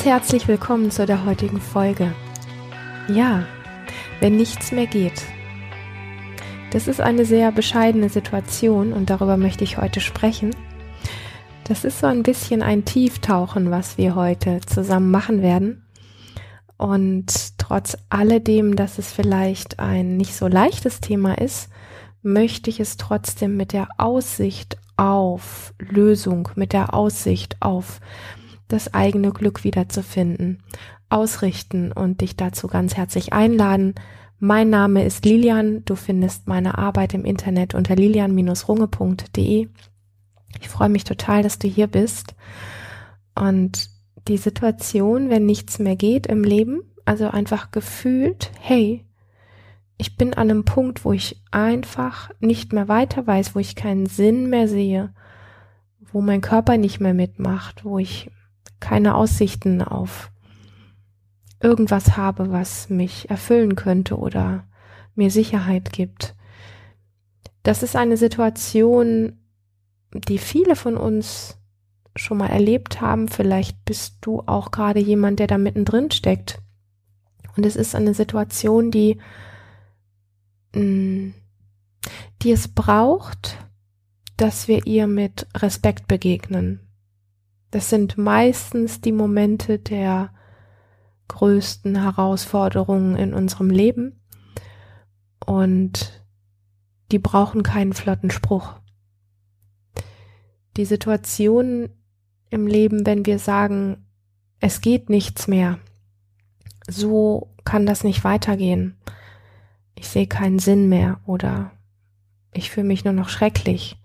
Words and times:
Ganz 0.00 0.08
herzlich 0.08 0.48
willkommen 0.48 0.90
zu 0.90 1.04
der 1.04 1.26
heutigen 1.26 1.60
Folge. 1.60 2.14
Ja, 3.06 3.44
wenn 4.20 4.38
nichts 4.38 4.72
mehr 4.72 4.86
geht. 4.86 5.22
Das 6.70 6.88
ist 6.88 7.02
eine 7.02 7.26
sehr 7.26 7.52
bescheidene 7.52 8.08
Situation 8.08 8.94
und 8.94 9.10
darüber 9.10 9.36
möchte 9.36 9.62
ich 9.62 9.76
heute 9.76 10.00
sprechen. 10.00 10.56
Das 11.64 11.84
ist 11.84 12.00
so 12.00 12.06
ein 12.06 12.22
bisschen 12.22 12.62
ein 12.62 12.86
Tieftauchen, 12.86 13.70
was 13.70 13.98
wir 13.98 14.14
heute 14.14 14.62
zusammen 14.62 15.10
machen 15.10 15.42
werden. 15.42 15.84
Und 16.78 17.58
trotz 17.58 17.98
alledem, 18.08 18.76
dass 18.76 18.98
es 18.98 19.12
vielleicht 19.12 19.80
ein 19.80 20.16
nicht 20.16 20.34
so 20.34 20.48
leichtes 20.48 21.00
Thema 21.00 21.36
ist, 21.36 21.68
möchte 22.22 22.70
ich 22.70 22.80
es 22.80 22.96
trotzdem 22.96 23.58
mit 23.58 23.74
der 23.74 23.88
Aussicht 23.98 24.78
auf 24.96 25.74
Lösung, 25.78 26.48
mit 26.54 26.72
der 26.72 26.94
Aussicht 26.94 27.58
auf 27.60 28.00
das 28.72 28.94
eigene 28.94 29.32
Glück 29.32 29.64
wiederzufinden, 29.64 30.62
ausrichten 31.08 31.92
und 31.92 32.20
dich 32.20 32.36
dazu 32.36 32.66
ganz 32.66 32.96
herzlich 32.96 33.32
einladen. 33.32 33.94
Mein 34.38 34.70
Name 34.70 35.04
ist 35.04 35.24
Lilian. 35.24 35.84
Du 35.84 35.96
findest 35.96 36.48
meine 36.48 36.78
Arbeit 36.78 37.14
im 37.14 37.24
Internet 37.24 37.74
unter 37.74 37.96
lilian-runge.de. 37.96 39.68
Ich 40.60 40.68
freue 40.68 40.88
mich 40.88 41.04
total, 41.04 41.42
dass 41.42 41.58
du 41.58 41.68
hier 41.68 41.86
bist. 41.86 42.34
Und 43.34 43.90
die 44.28 44.38
Situation, 44.38 45.30
wenn 45.30 45.46
nichts 45.46 45.78
mehr 45.78 45.96
geht 45.96 46.26
im 46.26 46.44
Leben, 46.44 46.82
also 47.04 47.28
einfach 47.28 47.70
gefühlt, 47.70 48.50
hey, 48.60 49.04
ich 49.96 50.16
bin 50.16 50.32
an 50.32 50.50
einem 50.50 50.64
Punkt, 50.64 51.04
wo 51.04 51.12
ich 51.12 51.42
einfach 51.50 52.30
nicht 52.40 52.72
mehr 52.72 52.88
weiter 52.88 53.26
weiß, 53.26 53.54
wo 53.54 53.58
ich 53.58 53.76
keinen 53.76 54.06
Sinn 54.06 54.48
mehr 54.48 54.68
sehe, 54.68 55.12
wo 56.12 56.22
mein 56.22 56.40
Körper 56.40 56.78
nicht 56.78 57.00
mehr 57.00 57.14
mitmacht, 57.14 57.84
wo 57.84 57.98
ich 57.98 58.30
keine 58.80 59.14
Aussichten 59.14 59.82
auf 59.82 60.30
irgendwas 61.62 62.16
habe, 62.16 62.50
was 62.50 62.88
mich 62.88 63.30
erfüllen 63.30 63.76
könnte 63.76 64.16
oder 64.16 64.66
mir 65.14 65.30
Sicherheit 65.30 65.92
gibt. 65.92 66.34
Das 67.62 67.82
ist 67.82 67.96
eine 67.96 68.16
Situation, 68.16 69.38
die 70.14 70.38
viele 70.38 70.76
von 70.76 70.96
uns 70.96 71.58
schon 72.16 72.38
mal 72.38 72.48
erlebt 72.48 73.00
haben. 73.00 73.28
Vielleicht 73.28 73.84
bist 73.84 74.16
du 74.22 74.42
auch 74.46 74.70
gerade 74.70 75.00
jemand, 75.00 75.38
der 75.38 75.46
da 75.46 75.58
mittendrin 75.58 76.10
steckt. 76.10 76.60
Und 77.56 77.66
es 77.66 77.76
ist 77.76 77.94
eine 77.94 78.14
Situation, 78.14 78.90
die, 78.90 79.18
mm, 80.74 81.30
die 82.42 82.52
es 82.52 82.68
braucht, 82.68 83.58
dass 84.36 84.68
wir 84.68 84.86
ihr 84.86 85.06
mit 85.06 85.46
Respekt 85.56 86.08
begegnen, 86.08 86.80
das 87.70 87.88
sind 87.88 88.18
meistens 88.18 89.00
die 89.00 89.12
Momente 89.12 89.78
der 89.78 90.32
größten 91.28 92.02
Herausforderungen 92.02 93.16
in 93.16 93.32
unserem 93.32 93.70
Leben 93.70 94.20
und 95.46 96.24
die 97.12 97.18
brauchen 97.18 97.62
keinen 97.62 97.92
flotten 97.92 98.30
Spruch. 98.30 98.74
Die 100.76 100.84
Situation 100.84 101.90
im 102.50 102.66
Leben, 102.66 103.06
wenn 103.06 103.26
wir 103.26 103.38
sagen, 103.38 104.06
es 104.58 104.80
geht 104.80 105.08
nichts 105.08 105.46
mehr, 105.46 105.78
so 106.88 107.54
kann 107.64 107.86
das 107.86 108.02
nicht 108.02 108.24
weitergehen. 108.24 108.98
Ich 109.94 110.08
sehe 110.08 110.26
keinen 110.26 110.58
Sinn 110.58 110.88
mehr 110.88 111.20
oder 111.26 111.72
ich 112.52 112.70
fühle 112.70 112.86
mich 112.86 113.04
nur 113.04 113.14
noch 113.14 113.28
schrecklich 113.28 113.99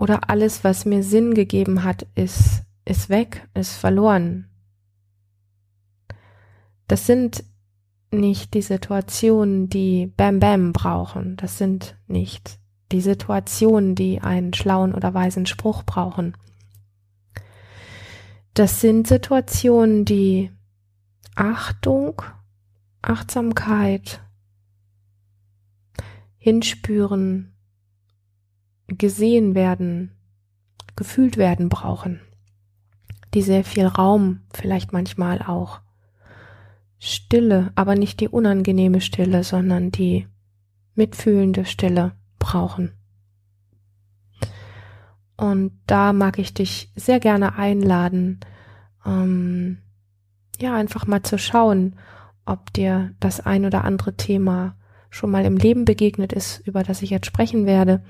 oder 0.00 0.30
alles, 0.30 0.64
was 0.64 0.86
mir 0.86 1.02
Sinn 1.02 1.34
gegeben 1.34 1.84
hat, 1.84 2.06
ist, 2.14 2.62
ist 2.86 3.10
weg, 3.10 3.46
ist 3.52 3.74
verloren. 3.74 4.48
Das 6.88 7.06
sind 7.06 7.44
nicht 8.10 8.54
die 8.54 8.62
Situationen, 8.62 9.68
die 9.68 10.06
Bam 10.06 10.40
Bam 10.40 10.72
brauchen. 10.72 11.36
Das 11.36 11.58
sind 11.58 11.96
nicht 12.06 12.58
die 12.92 13.02
Situationen, 13.02 13.94
die 13.94 14.22
einen 14.22 14.54
schlauen 14.54 14.94
oder 14.94 15.12
weisen 15.12 15.44
Spruch 15.44 15.82
brauchen. 15.82 16.34
Das 18.54 18.80
sind 18.80 19.06
Situationen, 19.06 20.06
die 20.06 20.50
Achtung, 21.34 22.22
Achtsamkeit, 23.02 24.22
hinspüren, 26.38 27.49
gesehen 28.98 29.54
werden, 29.54 30.12
gefühlt 30.96 31.36
werden 31.36 31.68
brauchen, 31.68 32.20
die 33.34 33.42
sehr 33.42 33.64
viel 33.64 33.86
Raum, 33.86 34.40
vielleicht 34.52 34.92
manchmal 34.92 35.42
auch 35.42 35.80
Stille, 36.98 37.72
aber 37.76 37.94
nicht 37.94 38.20
die 38.20 38.28
unangenehme 38.28 39.00
Stille, 39.00 39.44
sondern 39.44 39.90
die 39.90 40.26
mitfühlende 40.94 41.64
Stille 41.64 42.12
brauchen. 42.38 42.92
Und 45.36 45.72
da 45.86 46.12
mag 46.12 46.38
ich 46.38 46.52
dich 46.52 46.92
sehr 46.94 47.18
gerne 47.18 47.56
einladen, 47.56 48.40
ähm, 49.06 49.78
ja, 50.60 50.74
einfach 50.74 51.06
mal 51.06 51.22
zu 51.22 51.38
schauen, 51.38 51.96
ob 52.44 52.70
dir 52.74 53.14
das 53.20 53.40
ein 53.40 53.64
oder 53.64 53.84
andere 53.84 54.14
Thema 54.16 54.76
schon 55.08 55.30
mal 55.30 55.46
im 55.46 55.56
Leben 55.56 55.86
begegnet 55.86 56.34
ist, 56.34 56.58
über 56.66 56.82
das 56.82 57.00
ich 57.00 57.08
jetzt 57.08 57.26
sprechen 57.26 57.64
werde 57.64 58.02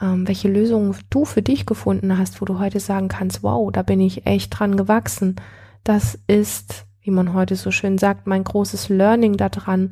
ähm, 0.00 0.26
welche 0.26 0.48
Lösungen 0.48 0.96
du 1.10 1.24
für 1.24 1.42
dich 1.42 1.66
gefunden 1.66 2.16
hast, 2.16 2.40
wo 2.40 2.44
du 2.44 2.58
heute 2.58 2.80
sagen 2.80 3.08
kannst, 3.08 3.42
wow, 3.42 3.70
da 3.70 3.82
bin 3.82 4.00
ich 4.00 4.26
echt 4.26 4.58
dran 4.58 4.76
gewachsen. 4.76 5.36
Das 5.84 6.18
ist, 6.26 6.86
wie 7.02 7.10
man 7.10 7.34
heute 7.34 7.56
so 7.56 7.70
schön 7.70 7.98
sagt, 7.98 8.26
mein 8.26 8.44
großes 8.44 8.88
Learning 8.88 9.36
daran. 9.36 9.90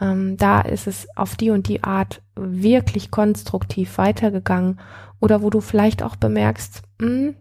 Ähm, 0.00 0.36
da 0.36 0.60
ist 0.60 0.86
es 0.86 1.06
auf 1.16 1.36
die 1.36 1.50
und 1.50 1.68
die 1.68 1.84
Art 1.84 2.22
wirklich 2.34 3.10
konstruktiv 3.10 3.98
weitergegangen. 3.98 4.80
Oder 5.20 5.42
wo 5.42 5.50
du 5.50 5.60
vielleicht 5.60 6.02
auch 6.02 6.16
bemerkst, 6.16 6.82
mh, 7.00 7.08
hm, 7.08 7.34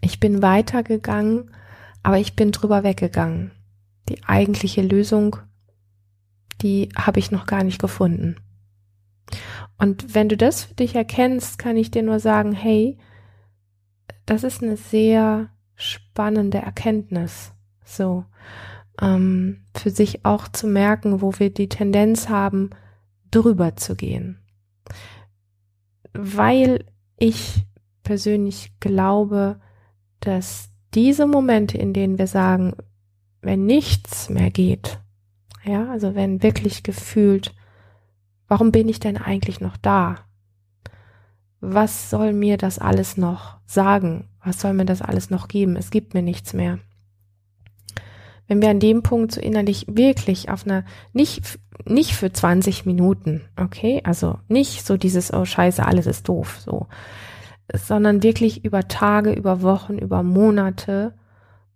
ich 0.00 0.20
bin 0.20 0.42
weitergegangen, 0.42 1.50
aber 2.02 2.18
ich 2.18 2.36
bin 2.36 2.52
drüber 2.52 2.82
weggegangen. 2.82 3.52
Die 4.10 4.22
eigentliche 4.24 4.82
Lösung, 4.82 5.36
die 6.60 6.90
habe 6.94 7.18
ich 7.18 7.30
noch 7.30 7.46
gar 7.46 7.64
nicht 7.64 7.80
gefunden. 7.80 8.36
Und 9.84 10.14
wenn 10.14 10.30
du 10.30 10.38
das 10.38 10.64
für 10.64 10.74
dich 10.74 10.94
erkennst, 10.94 11.58
kann 11.58 11.76
ich 11.76 11.90
dir 11.90 12.02
nur 12.02 12.18
sagen, 12.18 12.52
hey, 12.52 12.96
das 14.24 14.42
ist 14.42 14.62
eine 14.62 14.78
sehr 14.78 15.50
spannende 15.74 16.56
Erkenntnis. 16.56 17.52
So, 17.84 18.24
ähm, 18.98 19.66
für 19.76 19.90
sich 19.90 20.24
auch 20.24 20.48
zu 20.48 20.66
merken, 20.68 21.20
wo 21.20 21.38
wir 21.38 21.52
die 21.52 21.68
Tendenz 21.68 22.30
haben, 22.30 22.70
drüber 23.30 23.76
zu 23.76 23.94
gehen. 23.94 24.38
Weil 26.14 26.86
ich 27.18 27.66
persönlich 28.04 28.72
glaube, 28.80 29.60
dass 30.20 30.70
diese 30.94 31.26
Momente, 31.26 31.76
in 31.76 31.92
denen 31.92 32.16
wir 32.16 32.26
sagen, 32.26 32.72
wenn 33.42 33.66
nichts 33.66 34.30
mehr 34.30 34.50
geht, 34.50 34.98
ja, 35.62 35.90
also 35.90 36.14
wenn 36.14 36.42
wirklich 36.42 36.84
gefühlt 36.84 37.54
Warum 38.54 38.70
bin 38.70 38.88
ich 38.88 39.00
denn 39.00 39.16
eigentlich 39.16 39.60
noch 39.60 39.76
da? 39.76 40.14
Was 41.60 42.08
soll 42.08 42.32
mir 42.32 42.56
das 42.56 42.78
alles 42.78 43.16
noch 43.16 43.56
sagen? 43.66 44.28
Was 44.44 44.60
soll 44.60 44.74
mir 44.74 44.84
das 44.84 45.02
alles 45.02 45.28
noch 45.28 45.48
geben? 45.48 45.74
Es 45.74 45.90
gibt 45.90 46.14
mir 46.14 46.22
nichts 46.22 46.52
mehr. 46.52 46.78
Wenn 48.46 48.62
wir 48.62 48.70
an 48.70 48.78
dem 48.78 49.02
Punkt 49.02 49.32
so 49.32 49.40
innerlich 49.40 49.86
wirklich 49.88 50.50
auf 50.50 50.66
einer, 50.66 50.84
nicht, 51.12 51.58
nicht 51.84 52.14
für 52.14 52.30
20 52.30 52.86
Minuten, 52.86 53.40
okay? 53.56 54.02
Also 54.04 54.38
nicht 54.46 54.86
so 54.86 54.96
dieses, 54.96 55.32
oh 55.32 55.44
scheiße, 55.44 55.84
alles 55.84 56.06
ist 56.06 56.28
doof, 56.28 56.60
so. 56.64 56.86
Sondern 57.72 58.22
wirklich 58.22 58.64
über 58.64 58.86
Tage, 58.86 59.32
über 59.32 59.62
Wochen, 59.62 59.98
über 59.98 60.22
Monate. 60.22 61.14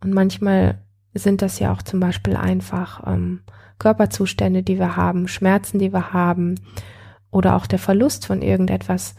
Und 0.01 0.15
manchmal 0.15 0.81
sind 1.13 1.43
das 1.43 1.59
ja 1.59 1.73
auch 1.73 1.83
zum 1.83 1.99
Beispiel 1.99 2.37
einfach 2.37 3.05
ähm, 3.05 3.41
Körperzustände, 3.79 4.63
die 4.63 4.79
wir 4.79 4.97
haben, 4.97 5.29
Schmerzen, 5.29 5.79
die 5.79 5.93
wir 5.93 6.13
haben 6.13 6.57
oder 7.31 7.57
auch 7.57 7.67
der 7.67 7.79
Verlust 7.79 8.27
von 8.27 8.43
irgendetwas, 8.43 9.15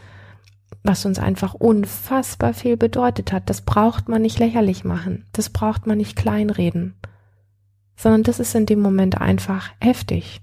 was 0.84 1.06
uns 1.06 1.20
einfach 1.20 1.54
unfassbar 1.54 2.54
viel 2.54 2.78
bedeutet 2.78 3.32
hat. 3.32 3.50
Das 3.50 3.62
braucht 3.62 4.10
man 4.10 4.22
nicht 4.22 4.40
lächerlich 4.40 4.84
machen. 4.84 5.26
Das 5.34 5.50
braucht 5.50 5.88
man 5.88 5.98
nicht 5.98 6.16
kleinreden. 6.16 6.96
Sondern 7.96 8.24
das 8.24 8.40
ist 8.40 8.56
in 8.56 8.66
dem 8.66 8.80
Moment 8.80 9.20
einfach 9.20 9.72
heftig. 9.82 10.42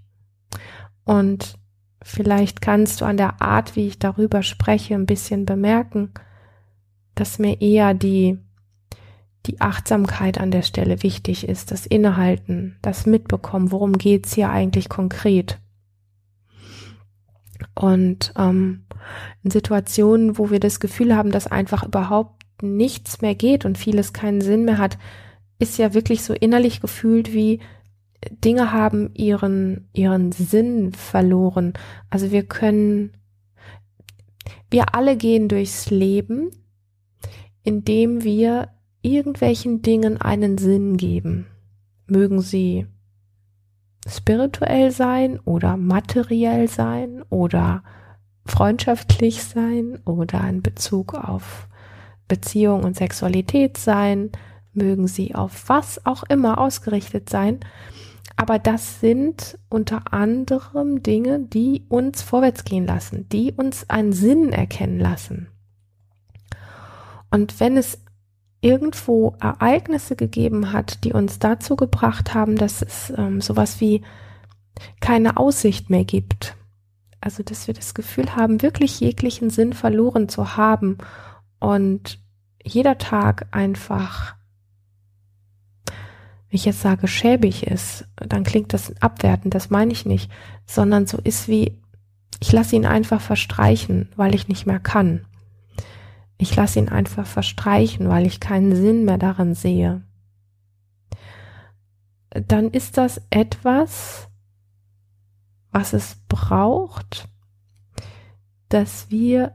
Und 1.04 1.58
vielleicht 2.02 2.60
kannst 2.60 3.00
du 3.00 3.04
an 3.06 3.16
der 3.16 3.40
Art, 3.40 3.76
wie 3.76 3.86
ich 3.86 3.98
darüber 3.98 4.42
spreche, 4.42 4.94
ein 4.94 5.06
bisschen 5.06 5.46
bemerken, 5.46 6.12
dass 7.14 7.38
mir 7.38 7.60
eher 7.60 7.94
die 7.94 8.38
die 9.46 9.60
Achtsamkeit 9.60 10.38
an 10.38 10.50
der 10.50 10.62
Stelle 10.62 11.02
wichtig 11.02 11.48
ist, 11.48 11.70
das 11.70 11.86
Innehalten, 11.86 12.76
das 12.82 13.06
Mitbekommen, 13.06 13.70
worum 13.72 13.92
geht's 13.98 14.34
hier 14.34 14.50
eigentlich 14.50 14.88
konkret. 14.88 15.58
Und 17.74 18.32
ähm, 18.36 18.86
in 19.42 19.50
Situationen, 19.50 20.38
wo 20.38 20.50
wir 20.50 20.60
das 20.60 20.80
Gefühl 20.80 21.16
haben, 21.16 21.30
dass 21.30 21.46
einfach 21.46 21.84
überhaupt 21.84 22.42
nichts 22.62 23.20
mehr 23.20 23.34
geht 23.34 23.64
und 23.64 23.78
vieles 23.78 24.12
keinen 24.12 24.40
Sinn 24.40 24.64
mehr 24.64 24.78
hat, 24.78 24.98
ist 25.58 25.78
ja 25.78 25.94
wirklich 25.94 26.22
so 26.22 26.34
innerlich 26.34 26.80
gefühlt 26.80 27.32
wie 27.32 27.60
Dinge 28.30 28.72
haben 28.72 29.10
ihren, 29.14 29.88
ihren 29.92 30.32
Sinn 30.32 30.92
verloren. 30.92 31.74
Also 32.10 32.30
wir 32.30 32.44
können, 32.44 33.12
wir 34.70 34.94
alle 34.94 35.16
gehen 35.16 35.48
durchs 35.48 35.90
Leben, 35.90 36.50
indem 37.62 38.24
wir 38.24 38.68
irgendwelchen 39.06 39.82
Dingen 39.82 40.20
einen 40.20 40.58
Sinn 40.58 40.96
geben. 40.96 41.46
Mögen 42.06 42.40
sie 42.40 42.86
spirituell 44.08 44.90
sein 44.90 45.40
oder 45.40 45.76
materiell 45.76 46.68
sein 46.68 47.22
oder 47.28 47.82
freundschaftlich 48.44 49.42
sein 49.42 50.00
oder 50.04 50.48
in 50.48 50.62
Bezug 50.62 51.14
auf 51.14 51.68
Beziehung 52.28 52.84
und 52.84 52.96
Sexualität 52.96 53.76
sein, 53.76 54.30
mögen 54.72 55.06
sie 55.06 55.34
auf 55.34 55.68
was 55.68 56.04
auch 56.04 56.22
immer 56.24 56.58
ausgerichtet 56.58 57.30
sein. 57.30 57.60
Aber 58.36 58.58
das 58.58 59.00
sind 59.00 59.58
unter 59.70 60.12
anderem 60.12 61.02
Dinge, 61.02 61.40
die 61.40 61.84
uns 61.88 62.22
vorwärts 62.22 62.64
gehen 62.64 62.86
lassen, 62.86 63.28
die 63.30 63.52
uns 63.52 63.88
einen 63.88 64.12
Sinn 64.12 64.52
erkennen 64.52 65.00
lassen. 65.00 65.48
Und 67.30 67.58
wenn 67.60 67.76
es 67.76 67.98
irgendwo 68.60 69.36
Ereignisse 69.40 70.16
gegeben 70.16 70.72
hat, 70.72 71.04
die 71.04 71.12
uns 71.12 71.38
dazu 71.38 71.76
gebracht 71.76 72.34
haben, 72.34 72.56
dass 72.56 72.82
es 72.82 73.12
ähm, 73.16 73.40
sowas 73.40 73.80
wie 73.80 74.02
keine 75.00 75.36
Aussicht 75.36 75.90
mehr 75.90 76.04
gibt. 76.04 76.56
Also, 77.20 77.42
dass 77.42 77.66
wir 77.66 77.74
das 77.74 77.94
Gefühl 77.94 78.36
haben, 78.36 78.62
wirklich 78.62 79.00
jeglichen 79.00 79.50
Sinn 79.50 79.72
verloren 79.72 80.28
zu 80.28 80.56
haben 80.56 80.98
und 81.58 82.18
jeder 82.62 82.98
Tag 82.98 83.46
einfach, 83.52 84.34
wenn 85.86 85.94
ich 86.50 86.64
jetzt 86.64 86.80
sage, 86.80 87.08
schäbig 87.08 87.66
ist, 87.66 88.06
dann 88.16 88.44
klingt 88.44 88.72
das 88.72 88.92
abwertend, 89.00 89.54
das 89.54 89.70
meine 89.70 89.92
ich 89.92 90.04
nicht, 90.04 90.30
sondern 90.66 91.06
so 91.06 91.18
ist 91.18 91.48
wie, 91.48 91.80
ich 92.40 92.52
lasse 92.52 92.76
ihn 92.76 92.86
einfach 92.86 93.20
verstreichen, 93.20 94.08
weil 94.16 94.34
ich 94.34 94.48
nicht 94.48 94.66
mehr 94.66 94.80
kann. 94.80 95.24
Ich 96.38 96.54
lasse 96.54 96.78
ihn 96.78 96.88
einfach 96.88 97.26
verstreichen, 97.26 98.08
weil 98.08 98.26
ich 98.26 98.40
keinen 98.40 98.74
Sinn 98.76 99.04
mehr 99.04 99.18
darin 99.18 99.54
sehe. 99.54 100.02
Dann 102.30 102.70
ist 102.70 102.98
das 102.98 103.22
etwas, 103.30 104.28
was 105.70 105.92
es 105.92 106.16
braucht, 106.28 107.28
dass 108.68 109.10
wir 109.10 109.54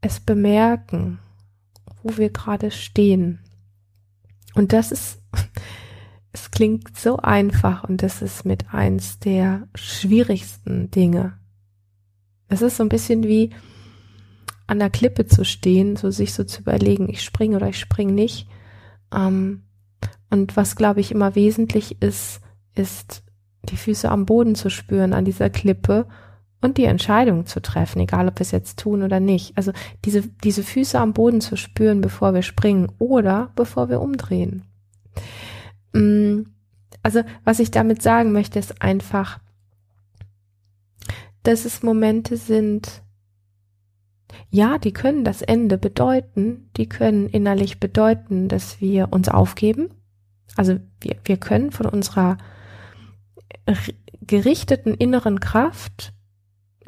es 0.00 0.20
bemerken, 0.20 1.18
wo 2.02 2.16
wir 2.16 2.30
gerade 2.30 2.70
stehen. 2.70 3.40
Und 4.54 4.72
das 4.72 4.92
ist, 4.92 5.22
es 6.32 6.50
klingt 6.50 6.96
so 6.96 7.16
einfach 7.16 7.84
und 7.84 8.02
das 8.02 8.22
ist 8.22 8.44
mit 8.44 8.72
eins 8.72 9.18
der 9.18 9.66
schwierigsten 9.74 10.90
Dinge. 10.90 11.38
Es 12.48 12.62
ist 12.62 12.76
so 12.76 12.82
ein 12.82 12.88
bisschen 12.88 13.24
wie, 13.24 13.50
an 14.66 14.78
der 14.78 14.90
Klippe 14.90 15.26
zu 15.26 15.44
stehen, 15.44 15.96
so 15.96 16.10
sich 16.10 16.32
so 16.32 16.44
zu 16.44 16.62
überlegen, 16.62 17.08
ich 17.08 17.22
springe 17.22 17.56
oder 17.56 17.68
ich 17.68 17.78
springe 17.78 18.12
nicht. 18.12 18.48
Ähm, 19.14 19.62
und 20.30 20.56
was, 20.56 20.76
glaube 20.76 21.00
ich, 21.00 21.12
immer 21.12 21.34
wesentlich 21.34 22.00
ist, 22.02 22.40
ist 22.74 23.22
die 23.64 23.76
Füße 23.76 24.10
am 24.10 24.26
Boden 24.26 24.54
zu 24.54 24.70
spüren 24.70 25.12
an 25.12 25.24
dieser 25.24 25.50
Klippe 25.50 26.06
und 26.60 26.78
die 26.78 26.84
Entscheidung 26.84 27.46
zu 27.46 27.60
treffen, 27.60 28.00
egal 28.00 28.26
ob 28.26 28.38
wir 28.38 28.42
es 28.42 28.50
jetzt 28.50 28.78
tun 28.78 29.02
oder 29.02 29.20
nicht. 29.20 29.56
Also 29.56 29.72
diese, 30.04 30.22
diese 30.22 30.62
Füße 30.62 30.98
am 30.98 31.12
Boden 31.12 31.40
zu 31.40 31.56
spüren, 31.56 32.00
bevor 32.00 32.34
wir 32.34 32.42
springen 32.42 32.90
oder 32.98 33.52
bevor 33.54 33.90
wir 33.90 34.00
umdrehen. 34.00 34.64
Mm, 35.92 36.42
also 37.02 37.22
was 37.44 37.60
ich 37.60 37.70
damit 37.70 38.00
sagen 38.00 38.32
möchte, 38.32 38.58
ist 38.58 38.80
einfach, 38.80 39.38
dass 41.42 41.66
es 41.66 41.82
Momente 41.82 42.38
sind, 42.38 43.03
ja, 44.50 44.78
die 44.78 44.92
können 44.92 45.24
das 45.24 45.42
Ende 45.42 45.78
bedeuten, 45.78 46.70
die 46.76 46.88
können 46.88 47.28
innerlich 47.28 47.80
bedeuten, 47.80 48.48
dass 48.48 48.80
wir 48.80 49.12
uns 49.12 49.28
aufgeben. 49.28 49.90
Also 50.56 50.78
wir, 51.00 51.16
wir 51.24 51.36
können 51.36 51.70
von 51.70 51.86
unserer 51.86 52.38
gerichteten 54.20 54.94
inneren 54.94 55.40
Kraft 55.40 56.12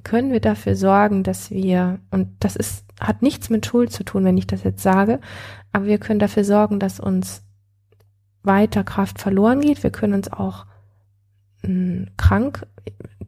können 0.05 0.31
wir 0.31 0.41
dafür 0.41 0.77
sorgen, 0.77 1.25
dass 1.25 1.51
wir, 1.51 1.99
und 2.13 2.29
das 2.39 2.55
ist, 2.55 2.85
hat 3.01 3.23
nichts 3.23 3.51
mit 3.51 3.67
Schuld 3.67 3.91
zu 3.93 4.05
tun, 4.05 4.25
wenn 4.25 4.39
ich 4.39 4.47
das 4.47 4.63
jetzt 4.63 4.83
sage, 4.83 5.21
aber 5.73 5.87
wir 5.87 5.99
können 5.99 6.21
dafür 6.21 6.45
sorgen, 6.45 6.79
dass 6.79 7.01
uns 7.01 7.43
weiter 8.45 8.85
Kraft 8.85 9.21
verloren 9.21 9.61
geht. 9.61 9.83
Wir 9.83 9.91
können 9.91 10.15
uns 10.15 10.33
auch 10.33 10.67
mh, 11.63 11.69
hm, 11.69 12.07
krank 12.17 12.67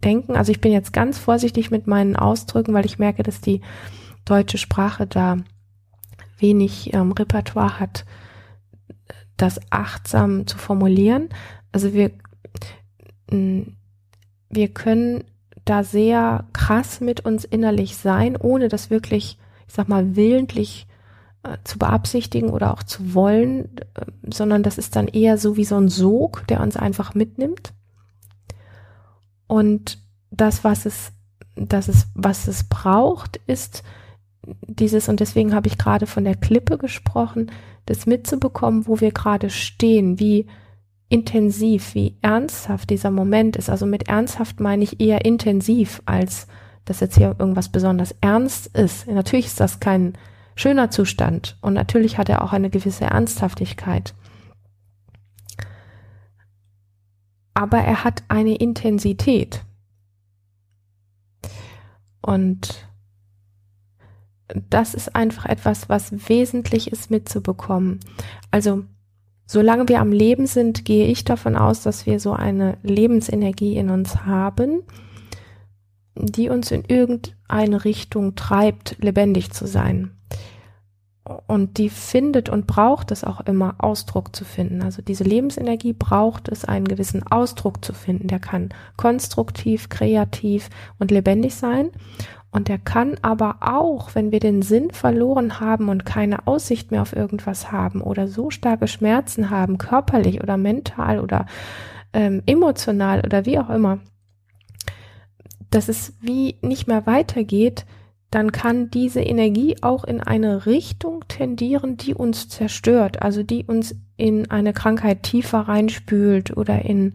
denken. 0.05 0.37
Also 0.37 0.53
ich 0.53 0.61
bin 0.61 0.71
jetzt 0.71 0.93
ganz 0.93 1.19
vorsichtig 1.19 1.73
mit 1.73 1.89
meinen 1.89 2.15
Ausdrücken, 2.15 2.73
weil 2.75 2.87
ich 2.87 3.01
merke, 3.01 3.25
dass 3.25 3.41
die 3.41 3.61
deutsche 4.29 4.59
Sprache 4.59 5.07
da 5.07 5.39
wenig 6.39 6.93
ähm, 6.95 7.13
Repertoire 7.13 7.81
hat, 7.81 8.05
das 9.37 9.61
achtsam 9.71 10.47
zu 10.47 10.59
formulieren. 10.59 11.29
Also 11.73 11.93
wir, 11.93 12.11
wir 13.31 14.69
können 14.69 15.25
da 15.65 15.85
sehr 15.85 16.47
krass 16.53 17.01
mit 17.01 17.25
uns 17.25 17.45
innerlich 17.45 17.97
sein, 17.97 18.37
ohne 18.37 18.69
das 18.69 18.91
wirklich, 18.91 19.39
ich 19.67 19.75
sag 19.75 19.89
mal, 19.89 20.17
willentlich 20.17 20.87
äh, 21.43 21.59
zu 21.65 21.79
beabsichtigen 21.79 22.51
oder 22.51 22.73
auch 22.73 22.83
zu 22.83 23.15
wollen, 23.15 23.77
äh, 23.95 24.07
sondern 24.33 24.63
das 24.63 24.79
ist 24.79 24.97
dann 24.97 25.09
eher 25.09 25.39
so 25.39 25.57
wie 25.57 25.65
so 25.65 25.77
ein 25.77 25.89
Sog, 25.89 26.47
der 26.49 26.61
uns 26.61 26.77
einfach 26.77 27.15
mitnimmt. 27.15 27.73
Und 29.47 29.99
das, 30.31 30.65
was 30.65 30.87
es, 30.87 31.13
das 31.55 31.89
ist, 31.89 32.09
was 32.15 32.49
es 32.49 32.65
braucht, 32.65 33.41
ist 33.47 33.83
dieses, 34.67 35.09
und 35.09 35.21
deswegen 35.21 35.55
habe 35.55 35.69
ich 35.69 35.79
gerade 35.79 36.07
von 36.07 36.25
der 36.25 36.37
Klippe 36.37 36.79
gesprochen, 36.79 37.51
das 37.87 38.07
mitzubekommen, 38.07 38.87
wo 38.87 39.01
wir 39.01 39.13
gerade 39.13 39.51
stehen, 39.51 40.19
wie 40.19 40.47
intensiv, 41.09 41.95
wie 41.95 42.17
ernsthaft 42.21 42.91
dieser 42.91 43.11
Moment 43.11 43.57
ist. 43.57 43.71
Also 43.71 43.87
mit 43.87 44.09
ernsthaft 44.09 44.61
meine 44.61 44.85
ich 44.85 45.01
eher 45.01 45.25
intensiv, 45.25 46.03
als 46.05 46.47
dass 46.85 47.01
jetzt 47.01 47.17
hier 47.17 47.37
irgendwas 47.39 47.71
besonders 47.71 48.15
ernst 48.21 48.67
ist. 48.77 49.07
Natürlich 49.07 49.47
ist 49.47 49.61
das 49.61 49.81
kein 49.81 50.15
schöner 50.55 50.91
Zustand 50.91 51.57
und 51.61 51.75
natürlich 51.75 52.19
hat 52.19 52.29
er 52.29 52.43
auch 52.43 52.53
eine 52.53 52.71
gewisse 52.71 53.05
Ernsthaftigkeit. 53.05 54.15
Aber 57.55 57.79
er 57.79 58.05
hat 58.05 58.23
eine 58.29 58.55
Intensität. 58.57 59.65
Und 62.21 62.88
das 64.71 64.95
ist 64.95 65.15
einfach 65.15 65.47
etwas, 65.47 65.89
was 65.89 66.29
wesentlich 66.29 66.91
ist 66.91 67.11
mitzubekommen. 67.11 68.01
Also, 68.51 68.85
solange 69.47 69.89
wir 69.89 70.01
am 70.01 70.13
Leben 70.13 70.47
sind, 70.47 70.85
gehe 70.85 71.07
ich 71.07 71.25
davon 71.25 71.57
aus, 71.57 71.83
dass 71.83 72.07
wir 72.07 72.21
so 72.21 72.33
eine 72.33 72.79
Lebensenergie 72.83 73.77
in 73.77 73.91
uns 73.91 74.25
haben, 74.25 74.83
die 76.15 76.49
uns 76.49 76.71
in 76.71 76.85
irgendeine 76.85 77.85
Richtung 77.85 78.35
treibt, 78.35 78.97
lebendig 79.01 79.53
zu 79.53 79.67
sein. 79.67 80.13
Und 81.47 81.77
die 81.77 81.91
findet 81.91 82.49
und 82.49 82.67
braucht 82.67 83.11
es 83.11 83.23
auch 83.23 83.43
immer, 83.43 83.75
Ausdruck 83.79 84.35
zu 84.35 84.47
finden. 84.47 84.83
Also 84.83 85.03
diese 85.03 85.25
Lebensenergie 85.25 85.93
braucht 85.93 86.49
es, 86.49 86.65
einen 86.65 86.89
gewissen 86.89 87.23
Ausdruck 87.23 87.85
zu 87.85 87.93
finden. 87.93 88.29
Der 88.29 88.39
kann 88.39 88.71
konstruktiv, 88.97 89.91
kreativ 89.91 90.71
und 90.99 91.11
lebendig 91.11 91.55
sein. 91.55 91.91
Und 92.51 92.71
er 92.71 92.79
kann 92.79 93.17
aber 93.21 93.59
auch, 93.61 94.15
wenn 94.15 94.33
wir 94.33 94.41
den 94.41 94.63
Sinn 94.63 94.91
verloren 94.91 95.61
haben 95.61 95.89
und 95.89 96.07
keine 96.07 96.47
Aussicht 96.47 96.91
mehr 96.91 97.03
auf 97.03 97.15
irgendwas 97.15 97.71
haben 97.71 98.01
oder 98.01 98.27
so 98.27 98.51
starke 98.51 98.89
Schmerzen 98.89 99.51
haben, 99.51 99.77
körperlich 99.77 100.43
oder 100.43 100.57
mental 100.57 101.21
oder 101.21 101.47
ähm, 102.15 102.43
emotional 102.47 103.21
oder 103.21 103.45
wie 103.45 103.59
auch 103.59 103.69
immer, 103.69 103.99
dass 105.71 105.89
es 105.89 106.15
wie 106.23 106.57
nicht 106.63 106.89
mehr 106.89 107.07
weitergeht, 107.07 107.85
dann 108.31 108.53
kann 108.53 108.91
diese 108.91 109.21
Energie 109.21 109.77
auch 109.81 110.05
in 110.05 110.21
eine 110.21 110.67
Richtung 110.67 111.25
tendieren, 111.29 111.97
die 111.97 112.15
uns 112.15 112.49
zerstört, 112.49 113.23
also 113.23 113.43
die 113.43 113.65
uns 113.65 113.95
in 114.17 114.51
eine 114.51 114.73
Krankheit 114.73 115.23
tiefer 115.23 115.61
reinspült 115.61 116.57
oder 116.57 116.85
in 116.85 117.15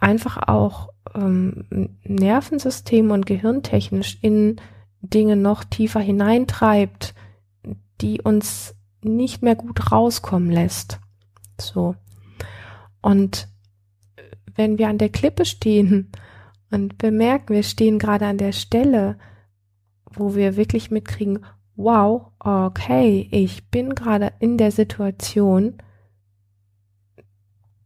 einfach 0.00 0.48
auch 0.48 0.90
ähm, 1.14 1.98
Nervensystem 2.04 3.10
und 3.10 3.26
gehirntechnisch 3.26 4.18
in 4.22 4.60
Dinge 5.00 5.36
noch 5.36 5.64
tiefer 5.64 6.00
hineintreibt, 6.00 7.14
die 8.00 8.20
uns 8.20 8.74
nicht 9.02 9.42
mehr 9.42 9.54
gut 9.54 9.92
rauskommen 9.92 10.50
lässt. 10.50 11.00
So. 11.60 11.94
Und 13.00 13.48
wenn 14.54 14.78
wir 14.78 14.88
an 14.88 14.98
der 14.98 15.08
Klippe 15.08 15.44
stehen 15.44 16.10
und 16.70 16.98
bemerken, 16.98 17.54
wir 17.54 17.62
stehen 17.62 17.98
gerade 17.98 18.26
an 18.26 18.38
der 18.38 18.52
Stelle, 18.52 19.18
wo 20.10 20.34
wir 20.34 20.56
wirklich 20.56 20.90
mitkriegen, 20.90 21.44
wow, 21.76 22.32
okay, 22.40 23.28
ich 23.30 23.70
bin 23.70 23.94
gerade 23.94 24.32
in 24.40 24.58
der 24.58 24.72
Situation, 24.72 25.78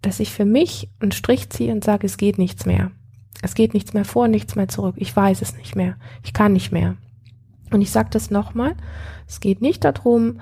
dass 0.03 0.21
ich 0.21 0.33
für 0.33 0.45
mich 0.45 0.91
einen 1.01 1.13
Strich 1.13 1.49
ziehe 1.51 1.73
und 1.73 1.85
sage, 1.85 2.07
es 2.07 2.17
geht 2.17 2.39
nichts 2.39 2.67
mehr. 2.67 2.91
Es 3.41 3.55
geht 3.55 3.75
nichts 3.75 3.95
mehr 3.95 4.05
vor, 4.05 4.29
nichts 4.29 4.55
mehr 4.55 4.69
zurück. 4.69 4.97
Ich 4.99 5.15
weiß 5.15 5.43
es 5.43 5.57
nicht 5.57 5.75
mehr. 5.75 5.97
Ich 6.23 6.33
kann 6.33 6.53
nicht 6.53 6.73
mehr. 6.73 6.97
Und 7.73 7.81
ich 7.81 7.91
sage 7.91 8.11
das 8.11 8.31
nochmal. 8.31 8.75
Es 9.27 9.41
geht 9.41 9.63
nicht 9.63 9.85
darum, 9.85 10.41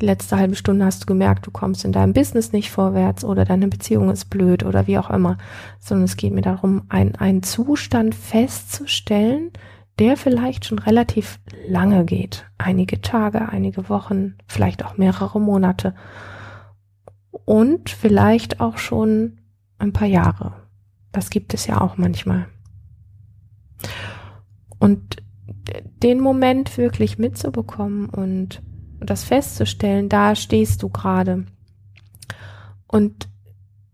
die 0.00 0.06
letzte 0.06 0.36
halbe 0.36 0.56
Stunde 0.56 0.84
hast 0.84 1.02
du 1.02 1.06
gemerkt, 1.06 1.46
du 1.46 1.50
kommst 1.50 1.84
in 1.84 1.92
deinem 1.92 2.12
Business 2.12 2.52
nicht 2.52 2.70
vorwärts 2.70 3.24
oder 3.24 3.44
deine 3.44 3.68
Beziehung 3.68 4.10
ist 4.10 4.30
blöd 4.30 4.64
oder 4.64 4.86
wie 4.86 4.98
auch 4.98 5.10
immer, 5.10 5.38
sondern 5.78 6.04
es 6.04 6.16
geht 6.16 6.32
mir 6.32 6.42
darum, 6.42 6.82
ein, 6.88 7.14
einen 7.16 7.42
Zustand 7.42 8.14
festzustellen, 8.14 9.50
der 9.98 10.16
vielleicht 10.16 10.64
schon 10.64 10.78
relativ 10.78 11.38
lange 11.68 12.04
geht. 12.04 12.46
Einige 12.58 13.00
Tage, 13.00 13.48
einige 13.48 13.88
Wochen, 13.88 14.34
vielleicht 14.46 14.84
auch 14.84 14.96
mehrere 14.96 15.40
Monate. 15.40 15.94
Und 17.44 17.90
vielleicht 17.90 18.60
auch 18.60 18.78
schon 18.78 19.40
ein 19.78 19.92
paar 19.92 20.08
Jahre. 20.08 20.54
Das 21.10 21.30
gibt 21.30 21.54
es 21.54 21.66
ja 21.66 21.80
auch 21.80 21.96
manchmal. 21.96 22.46
Und 24.78 25.22
den 26.02 26.20
Moment 26.20 26.76
wirklich 26.78 27.18
mitzubekommen 27.18 28.08
und 28.08 28.62
das 29.00 29.24
festzustellen, 29.24 30.08
da 30.08 30.34
stehst 30.34 30.82
du 30.82 30.88
gerade. 30.88 31.46
Und 32.86 33.28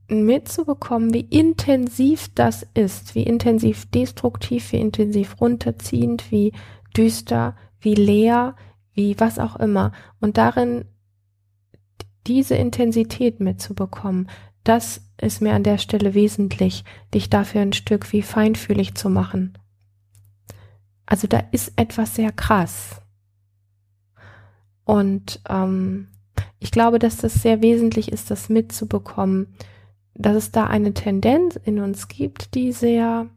mitzubekommen, 0.08 1.12
wie 1.12 1.20
intensiv 1.20 2.28
das 2.34 2.66
ist, 2.74 3.14
wie 3.14 3.22
intensiv 3.22 3.86
destruktiv, 3.90 4.72
wie 4.72 4.80
intensiv 4.80 5.40
runterziehend, 5.40 6.30
wie 6.30 6.52
düster, 6.96 7.56
wie 7.80 7.94
leer, 7.94 8.56
wie 8.94 9.18
was 9.20 9.38
auch 9.38 9.56
immer. 9.56 9.92
Und 10.20 10.38
darin 10.38 10.86
diese 12.28 12.54
Intensität 12.54 13.40
mitzubekommen, 13.40 14.28
das 14.64 15.00
ist 15.20 15.40
mir 15.40 15.54
an 15.54 15.64
der 15.64 15.78
Stelle 15.78 16.14
wesentlich, 16.14 16.84
dich 17.14 17.30
dafür 17.30 17.62
ein 17.62 17.72
Stück 17.72 18.12
wie 18.12 18.22
feinfühlig 18.22 18.94
zu 18.94 19.08
machen. 19.10 19.56
Also 21.06 21.26
da 21.26 21.42
ist 21.52 21.72
etwas 21.76 22.14
sehr 22.14 22.32
krass. 22.32 23.00
Und 24.84 25.40
ähm, 25.48 26.08
ich 26.58 26.70
glaube, 26.70 26.98
dass 26.98 27.16
das 27.16 27.34
sehr 27.34 27.62
wesentlich 27.62 28.12
ist, 28.12 28.30
das 28.30 28.48
mitzubekommen, 28.48 29.54
dass 30.14 30.36
es 30.36 30.50
da 30.50 30.66
eine 30.66 30.92
Tendenz 30.94 31.56
in 31.56 31.78
uns 31.78 32.08
gibt, 32.08 32.54
die 32.54 32.72
sehr, 32.72 33.28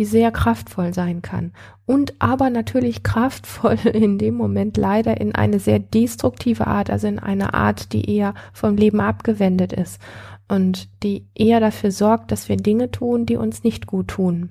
die 0.00 0.06
sehr 0.06 0.32
kraftvoll 0.32 0.94
sein 0.94 1.20
kann. 1.20 1.52
Und 1.84 2.14
aber 2.20 2.48
natürlich 2.48 3.02
kraftvoll 3.02 3.76
in 3.92 4.16
dem 4.16 4.34
Moment 4.34 4.78
leider 4.78 5.20
in 5.20 5.34
eine 5.34 5.60
sehr 5.60 5.78
destruktive 5.78 6.66
Art, 6.66 6.88
also 6.88 7.06
in 7.06 7.18
eine 7.18 7.52
Art, 7.52 7.92
die 7.92 8.10
eher 8.10 8.32
vom 8.54 8.78
Leben 8.78 9.00
abgewendet 9.00 9.74
ist 9.74 10.00
und 10.48 10.88
die 11.02 11.26
eher 11.34 11.60
dafür 11.60 11.90
sorgt, 11.90 12.32
dass 12.32 12.48
wir 12.48 12.56
Dinge 12.56 12.90
tun, 12.90 13.26
die 13.26 13.36
uns 13.36 13.62
nicht 13.62 13.86
gut 13.86 14.08
tun 14.08 14.48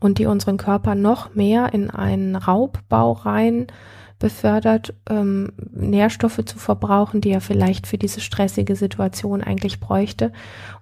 und 0.00 0.16
die 0.16 0.24
unseren 0.24 0.56
Körper 0.56 0.94
noch 0.94 1.34
mehr 1.34 1.74
in 1.74 1.90
einen 1.90 2.34
Raubbau 2.34 3.12
rein 3.12 3.66
befördert, 4.22 4.94
ähm, 5.10 5.52
Nährstoffe 5.72 6.44
zu 6.44 6.56
verbrauchen, 6.56 7.20
die 7.20 7.30
er 7.30 7.40
vielleicht 7.40 7.88
für 7.88 7.98
diese 7.98 8.20
stressige 8.20 8.76
Situation 8.76 9.42
eigentlich 9.42 9.80
bräuchte 9.80 10.32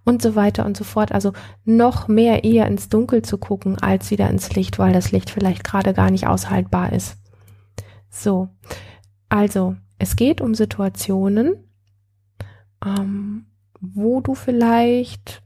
und 0.05 0.21
so 0.21 0.37
weiter 0.37 0.67
und 0.67 0.77
so 0.77 0.85
fort. 0.85 1.11
Also 1.11 1.33
noch 1.65 2.07
mehr 2.07 2.45
eher 2.45 2.67
ins 2.67 2.91
Dunkel 2.91 3.23
zu 3.23 3.39
gucken, 3.39 3.79
als 3.79 4.11
wieder 4.11 4.29
ins 4.29 4.55
Licht, 4.55 4.79
weil 4.79 4.93
das 4.93 5.11
Licht 5.11 5.31
vielleicht 5.31 5.65
gerade 5.65 5.95
gar 5.95 6.11
nicht 6.11 6.27
aushaltbar 6.27 6.93
ist. 6.93 7.17
So, 8.11 8.51
also 9.31 9.75
es 9.99 10.17
geht 10.17 10.43
um 10.43 10.55
Situationen, 10.55 11.65
ähm, 12.85 13.47
wo 13.81 14.21
du 14.21 14.35
vielleicht 14.35 15.43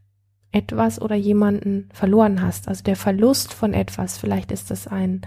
etwas 0.51 1.01
oder 1.01 1.15
jemanden 1.15 1.89
verloren 1.93 2.43
hast. 2.43 2.67
Also 2.67 2.83
der 2.83 2.97
Verlust 2.97 3.55
von 3.55 3.73
etwas. 3.73 4.19
Vielleicht 4.19 4.51
ist 4.51 4.73
das 4.73 4.89
ein 4.89 5.23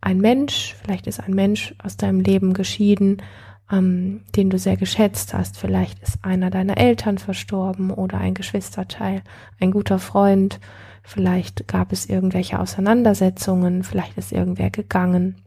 ein 0.00 0.18
Mensch, 0.18 0.74
vielleicht 0.82 1.06
ist 1.06 1.20
ein 1.20 1.34
Mensch 1.34 1.74
aus 1.82 1.96
deinem 1.96 2.20
Leben 2.20 2.54
geschieden, 2.54 3.22
ähm, 3.70 4.22
den 4.36 4.50
du 4.50 4.58
sehr 4.58 4.76
geschätzt 4.76 5.34
hast. 5.34 5.58
Vielleicht 5.58 6.00
ist 6.00 6.18
einer 6.22 6.50
deiner 6.50 6.78
Eltern 6.78 7.18
verstorben 7.18 7.90
oder 7.90 8.18
ein 8.18 8.34
Geschwisterteil, 8.34 9.22
ein 9.60 9.70
guter 9.70 9.98
Freund. 9.98 10.60
Vielleicht 11.02 11.68
gab 11.68 11.92
es 11.92 12.06
irgendwelche 12.06 12.60
Auseinandersetzungen, 12.60 13.82
vielleicht 13.82 14.16
ist 14.18 14.32
irgendwer 14.32 14.70
gegangen. 14.70 15.42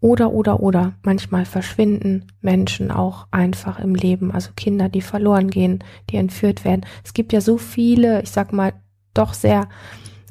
Oder, 0.00 0.32
oder, 0.32 0.60
oder. 0.60 0.94
Manchmal 1.02 1.44
verschwinden 1.44 2.26
Menschen 2.40 2.90
auch 2.90 3.26
einfach 3.30 3.78
im 3.78 3.94
Leben, 3.94 4.32
also 4.32 4.50
Kinder, 4.56 4.88
die 4.88 5.02
verloren 5.02 5.50
gehen, 5.50 5.84
die 6.08 6.16
entführt 6.16 6.64
werden. 6.64 6.86
Es 7.04 7.12
gibt 7.12 7.32
ja 7.34 7.42
so 7.42 7.58
viele, 7.58 8.22
ich 8.22 8.30
sag 8.30 8.52
mal, 8.52 8.72
doch 9.12 9.34
sehr 9.34 9.68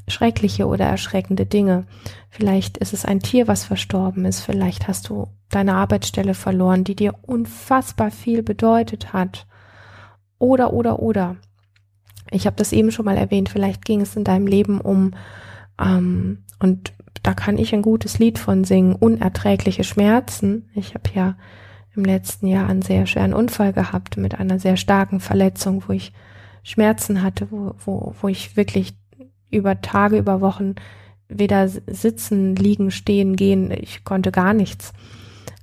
schreckliche 0.09 0.67
oder 0.67 0.85
erschreckende 0.85 1.45
Dinge. 1.45 1.85
Vielleicht 2.29 2.77
ist 2.77 2.93
es 2.93 3.05
ein 3.05 3.19
Tier, 3.19 3.47
was 3.47 3.63
verstorben 3.63 4.25
ist. 4.25 4.41
Vielleicht 4.41 4.87
hast 4.87 5.09
du 5.09 5.27
deine 5.49 5.75
Arbeitsstelle 5.75 6.33
verloren, 6.33 6.83
die 6.83 6.95
dir 6.95 7.15
unfassbar 7.21 8.11
viel 8.11 8.43
bedeutet 8.43 9.13
hat. 9.13 9.47
Oder, 10.37 10.73
oder, 10.73 10.99
oder. 10.99 11.35
Ich 12.31 12.45
habe 12.45 12.55
das 12.55 12.71
eben 12.71 12.91
schon 12.91 13.05
mal 13.05 13.17
erwähnt. 13.17 13.49
Vielleicht 13.49 13.85
ging 13.85 14.01
es 14.01 14.15
in 14.15 14.23
deinem 14.23 14.47
Leben 14.47 14.79
um, 14.81 15.11
ähm, 15.79 16.43
und 16.59 16.93
da 17.23 17.33
kann 17.33 17.57
ich 17.57 17.73
ein 17.73 17.81
gutes 17.81 18.19
Lied 18.19 18.37
von 18.39 18.63
singen, 18.63 18.95
unerträgliche 18.95 19.83
Schmerzen. 19.83 20.69
Ich 20.73 20.93
habe 20.93 21.09
ja 21.13 21.35
im 21.95 22.05
letzten 22.05 22.47
Jahr 22.47 22.69
einen 22.69 22.81
sehr 22.81 23.05
schweren 23.07 23.33
Unfall 23.33 23.73
gehabt 23.73 24.17
mit 24.17 24.39
einer 24.39 24.59
sehr 24.59 24.77
starken 24.77 25.19
Verletzung, 25.19 25.83
wo 25.87 25.93
ich 25.93 26.13
Schmerzen 26.63 27.23
hatte, 27.23 27.47
wo, 27.51 27.73
wo, 27.83 28.13
wo 28.21 28.27
ich 28.27 28.55
wirklich 28.55 28.93
über 29.51 29.81
Tage, 29.81 30.17
über 30.17 30.41
Wochen 30.41 30.75
weder 31.27 31.67
sitzen, 31.67 32.55
liegen, 32.55 32.91
stehen, 32.91 33.35
gehen. 33.35 33.71
Ich 33.71 34.03
konnte 34.03 34.31
gar 34.31 34.53
nichts. 34.53 34.93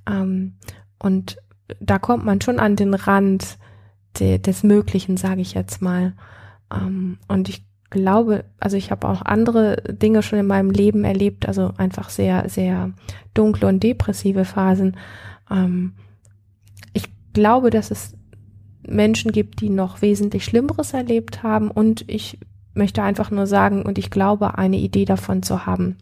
Ähm, 0.08 0.54
und 0.98 1.38
da 1.80 1.98
kommt 1.98 2.24
man 2.24 2.40
schon 2.40 2.60
an 2.60 2.76
den 2.76 2.94
Rand 2.94 3.58
de, 4.20 4.38
des 4.38 4.62
Möglichen, 4.62 5.16
sage 5.16 5.40
ich 5.40 5.54
jetzt 5.54 5.82
mal. 5.82 6.14
Ähm, 6.72 7.18
und 7.28 7.48
ich 7.48 7.64
glaube, 7.90 8.44
also 8.58 8.76
ich 8.76 8.90
habe 8.90 9.08
auch 9.08 9.22
andere 9.22 9.82
Dinge 9.88 10.22
schon 10.22 10.38
in 10.38 10.46
meinem 10.46 10.70
Leben 10.70 11.04
erlebt, 11.04 11.46
also 11.46 11.72
einfach 11.76 12.10
sehr, 12.10 12.48
sehr 12.48 12.92
dunkle 13.34 13.68
und 13.68 13.82
depressive 13.82 14.44
Phasen. 14.44 14.96
Ähm, 15.50 15.94
ich 16.92 17.08
glaube, 17.32 17.70
dass 17.70 17.90
es 17.90 18.14
Menschen 18.86 19.32
gibt, 19.32 19.60
die 19.60 19.70
noch 19.70 20.02
wesentlich 20.02 20.44
Schlimmeres 20.44 20.92
erlebt 20.92 21.42
haben 21.42 21.70
und 21.70 22.04
ich 22.08 22.38
möchte 22.76 23.02
einfach 23.02 23.30
nur 23.30 23.46
sagen, 23.46 23.82
und 23.82 23.98
ich 23.98 24.10
glaube, 24.10 24.58
eine 24.58 24.76
Idee 24.76 25.04
davon 25.04 25.42
zu 25.42 25.66
haben, 25.66 25.96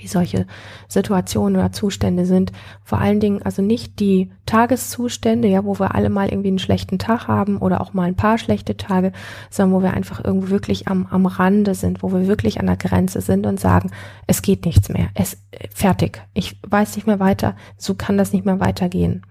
wie 0.00 0.08
solche 0.08 0.46
Situationen 0.88 1.56
oder 1.56 1.72
Zustände 1.72 2.26
sind. 2.26 2.52
Vor 2.82 2.98
allen 2.98 3.20
Dingen 3.20 3.42
also 3.42 3.62
nicht 3.62 4.00
die 4.00 4.30
Tageszustände, 4.46 5.48
ja, 5.48 5.64
wo 5.64 5.78
wir 5.78 5.94
alle 5.94 6.10
mal 6.10 6.28
irgendwie 6.28 6.48
einen 6.48 6.58
schlechten 6.58 6.98
Tag 6.98 7.28
haben 7.28 7.58
oder 7.58 7.80
auch 7.80 7.92
mal 7.94 8.04
ein 8.04 8.16
paar 8.16 8.38
schlechte 8.38 8.76
Tage, 8.76 9.12
sondern 9.50 9.78
wo 9.78 9.82
wir 9.82 9.94
einfach 9.94 10.24
irgendwo 10.24 10.48
wirklich 10.50 10.88
am, 10.88 11.06
am 11.06 11.26
Rande 11.26 11.74
sind, 11.74 12.02
wo 12.02 12.12
wir 12.12 12.26
wirklich 12.26 12.60
an 12.60 12.66
der 12.66 12.76
Grenze 12.76 13.20
sind 13.20 13.46
und 13.46 13.60
sagen, 13.60 13.90
es 14.26 14.42
geht 14.42 14.64
nichts 14.66 14.88
mehr, 14.88 15.08
es 15.14 15.38
fertig, 15.72 16.22
ich 16.34 16.58
weiß 16.66 16.96
nicht 16.96 17.06
mehr 17.06 17.20
weiter, 17.20 17.56
so 17.76 17.94
kann 17.94 18.18
das 18.18 18.32
nicht 18.32 18.44
mehr 18.44 18.60
weitergehen. 18.60 19.22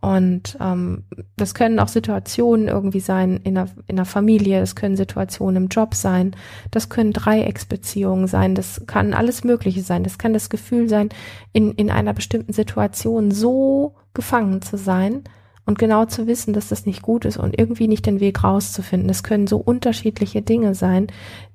Und 0.00 0.56
ähm, 0.60 1.04
das 1.36 1.54
können 1.54 1.80
auch 1.80 1.88
Situationen 1.88 2.68
irgendwie 2.68 3.00
sein 3.00 3.40
in 3.42 3.56
der, 3.56 3.68
in 3.88 3.96
der 3.96 4.04
Familie, 4.04 4.60
das 4.60 4.76
können 4.76 4.96
Situationen 4.96 5.64
im 5.64 5.68
Job 5.68 5.94
sein, 5.94 6.36
das 6.70 6.88
können 6.88 7.12
Dreiecksbeziehungen 7.12 8.28
sein, 8.28 8.54
das 8.54 8.84
kann 8.86 9.12
alles 9.12 9.42
Mögliche 9.42 9.82
sein. 9.82 10.04
Das 10.04 10.18
kann 10.18 10.32
das 10.32 10.50
Gefühl 10.50 10.88
sein, 10.88 11.08
in, 11.52 11.72
in 11.72 11.90
einer 11.90 12.14
bestimmten 12.14 12.52
Situation 12.52 13.32
so 13.32 13.96
gefangen 14.14 14.62
zu 14.62 14.76
sein 14.76 15.24
und 15.66 15.78
genau 15.80 16.04
zu 16.04 16.28
wissen, 16.28 16.54
dass 16.54 16.68
das 16.68 16.86
nicht 16.86 17.02
gut 17.02 17.24
ist 17.24 17.36
und 17.36 17.58
irgendwie 17.58 17.88
nicht 17.88 18.06
den 18.06 18.20
Weg 18.20 18.44
rauszufinden. 18.44 19.08
Das 19.08 19.24
können 19.24 19.48
so 19.48 19.58
unterschiedliche 19.58 20.42
Dinge 20.42 20.76
sein, 20.76 21.08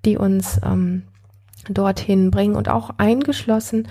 die 0.04 0.18
uns 0.18 0.60
ähm, 0.66 1.04
dorthin 1.70 2.30
bringen 2.30 2.56
und 2.56 2.68
auch 2.68 2.92
eingeschlossen, 2.98 3.88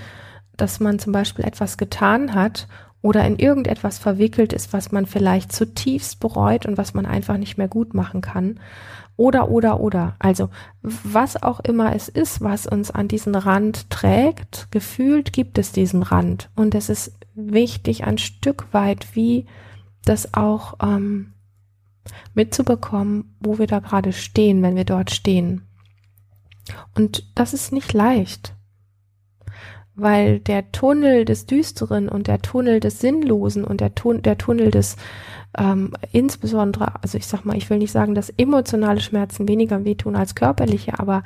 dass 0.57 0.79
man 0.79 0.99
zum 0.99 1.13
Beispiel 1.13 1.47
etwas 1.47 1.79
getan 1.79 2.35
hat 2.35 2.69
oder 3.03 3.27
in 3.27 3.37
irgendetwas 3.37 3.99
verwickelt 3.99 4.53
ist, 4.53 4.73
was 4.73 4.93
man 4.93 5.07
vielleicht 5.07 5.53
zutiefst 5.53 6.21
bereut 6.21 6.67
und 6.67 6.79
was 6.79 6.95
man 6.95 7.05
einfach 7.05 7.37
nicht 7.37 7.59
mehr 7.59 7.69
gut 7.69 7.95
machen 7.95 8.21
kann. 8.21 8.61
Oder, 9.17 9.51
oder, 9.51 9.81
oder. 9.81 10.15
Also, 10.21 10.49
was 10.83 11.43
auch 11.43 11.61
immer 11.61 11.95
es 11.95 12.09
ist, 12.09 12.41
was 12.41 12.67
uns 12.67 12.91
an 12.91 13.09
diesen 13.09 13.35
Rand 13.35 13.91
trägt, 13.91 14.69
gefühlt 14.71 15.33
gibt 15.33 15.59
es 15.59 15.73
diesen 15.73 16.03
Rand. 16.03 16.49
Und 16.55 16.75
es 16.75 16.89
ist 16.89 17.13
wichtig, 17.35 18.05
ein 18.05 18.19
Stück 18.19 18.73
weit 18.73 19.15
wie 19.15 19.47
das 20.05 20.33
auch 20.35 20.75
ähm, 20.83 21.33
mitzubekommen, 22.35 23.37
wo 23.41 23.59
wir 23.59 23.67
da 23.67 23.81
gerade 23.81 24.13
stehen, 24.13 24.63
wenn 24.63 24.77
wir 24.77 24.85
dort 24.85 25.11
stehen. 25.11 25.63
Und 26.95 27.31
das 27.35 27.53
ist 27.53 27.73
nicht 27.73 27.93
leicht 27.93 28.55
weil 29.95 30.41
der 30.41 30.73
Tunnel 30.73 31.25
des 31.25 31.47
Düsteren 31.47 32.09
und 32.09 32.27
der 32.27 32.41
Tunnel 32.41 32.81
des 32.81 33.01
Sinnlosen 33.01 33.65
und 33.65 33.81
der, 33.81 33.95
Tun 33.95 34.23
der 34.23 34.39
Tunnel 34.39 34.71
des 34.71 34.97
ähm, 35.59 35.93
insbesondere, 36.13 36.95
also 37.03 37.19
ich 37.19 37.27
sag 37.27 37.45
mal, 37.45 37.57
ich 37.57 37.69
will 37.69 37.79
nicht 37.79 37.93
sagen, 37.93 38.15
dass 38.15 38.31
emotionale 38.31 39.01
Schmerzen 39.01 39.49
weniger 39.49 39.85
wehtun 39.85 40.17
als 40.17 40.35
körperliche, 40.35 40.99
aber 40.99 41.23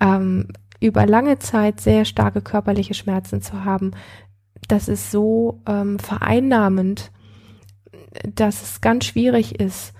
ähm, 0.00 0.48
über 0.80 1.06
lange 1.06 1.38
Zeit 1.38 1.80
sehr 1.80 2.04
starke 2.04 2.40
körperliche 2.40 2.94
Schmerzen 2.94 3.42
zu 3.42 3.64
haben, 3.64 3.90
das 4.68 4.88
ist 4.88 5.10
so 5.10 5.60
ähm, 5.66 5.98
vereinnahmend, 5.98 7.10
dass 8.34 8.62
es 8.62 8.80
ganz 8.80 9.04
schwierig 9.04 9.60
ist, 9.60 9.92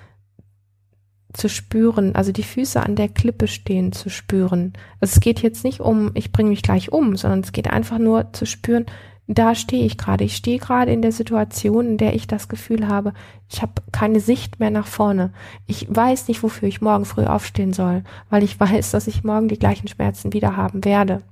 zu 1.38 1.48
spüren, 1.48 2.14
also 2.14 2.32
die 2.32 2.42
Füße 2.42 2.82
an 2.82 2.96
der 2.96 3.08
Klippe 3.08 3.48
stehen 3.48 3.92
zu 3.92 4.10
spüren. 4.10 4.72
Also 5.00 5.14
es 5.14 5.20
geht 5.20 5.40
jetzt 5.40 5.64
nicht 5.64 5.80
um, 5.80 6.10
ich 6.14 6.32
bringe 6.32 6.50
mich 6.50 6.62
gleich 6.62 6.92
um, 6.92 7.16
sondern 7.16 7.40
es 7.40 7.52
geht 7.52 7.70
einfach 7.70 7.98
nur 7.98 8.32
zu 8.32 8.44
spüren, 8.44 8.86
da 9.30 9.54
stehe 9.54 9.84
ich 9.84 9.98
gerade. 9.98 10.24
Ich 10.24 10.36
stehe 10.36 10.58
gerade 10.58 10.90
in 10.90 11.02
der 11.02 11.12
Situation, 11.12 11.86
in 11.86 11.96
der 11.98 12.14
ich 12.14 12.26
das 12.26 12.48
Gefühl 12.48 12.88
habe, 12.88 13.12
ich 13.50 13.60
habe 13.60 13.74
keine 13.92 14.20
Sicht 14.20 14.58
mehr 14.58 14.70
nach 14.70 14.86
vorne. 14.86 15.32
Ich 15.66 15.86
weiß 15.88 16.28
nicht, 16.28 16.42
wofür 16.42 16.66
ich 16.66 16.80
morgen 16.80 17.04
früh 17.04 17.24
aufstehen 17.24 17.72
soll, 17.72 18.04
weil 18.30 18.42
ich 18.42 18.58
weiß, 18.60 18.90
dass 18.90 19.06
ich 19.06 19.24
morgen 19.24 19.48
die 19.48 19.58
gleichen 19.58 19.88
Schmerzen 19.88 20.32
wieder 20.32 20.56
haben 20.56 20.84
werde 20.84 21.22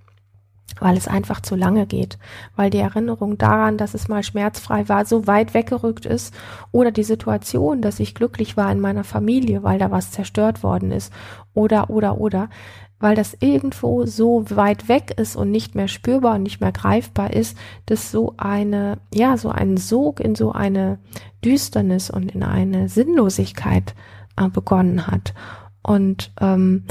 weil 0.80 0.96
es 0.96 1.08
einfach 1.08 1.40
zu 1.40 1.56
lange 1.56 1.86
geht, 1.86 2.18
weil 2.54 2.70
die 2.70 2.78
Erinnerung 2.78 3.38
daran, 3.38 3.78
dass 3.78 3.94
es 3.94 4.08
mal 4.08 4.22
schmerzfrei 4.22 4.88
war, 4.88 5.06
so 5.06 5.26
weit 5.26 5.54
weggerückt 5.54 6.06
ist. 6.06 6.34
Oder 6.70 6.90
die 6.90 7.04
Situation, 7.04 7.80
dass 7.80 8.00
ich 8.00 8.14
glücklich 8.14 8.56
war 8.56 8.70
in 8.70 8.80
meiner 8.80 9.04
Familie, 9.04 9.62
weil 9.62 9.78
da 9.78 9.90
was 9.90 10.10
zerstört 10.10 10.62
worden 10.62 10.92
ist. 10.92 11.12
Oder 11.54 11.88
oder 11.88 12.20
oder, 12.20 12.50
weil 12.98 13.14
das 13.14 13.36
irgendwo 13.40 14.06
so 14.06 14.44
weit 14.50 14.88
weg 14.88 15.14
ist 15.18 15.36
und 15.36 15.50
nicht 15.50 15.74
mehr 15.74 15.88
spürbar 15.88 16.36
und 16.36 16.42
nicht 16.42 16.60
mehr 16.60 16.72
greifbar 16.72 17.32
ist, 17.32 17.56
dass 17.86 18.10
so 18.10 18.34
eine, 18.36 18.98
ja, 19.12 19.36
so 19.36 19.50
ein 19.50 19.76
Sog 19.76 20.20
in 20.20 20.34
so 20.34 20.52
eine 20.52 20.98
Düsternis 21.44 22.10
und 22.10 22.34
in 22.34 22.42
eine 22.42 22.88
Sinnlosigkeit 22.88 23.94
äh, 24.36 24.48
begonnen 24.48 25.06
hat. 25.06 25.34
Und 25.82 26.32
ähm, 26.40 26.84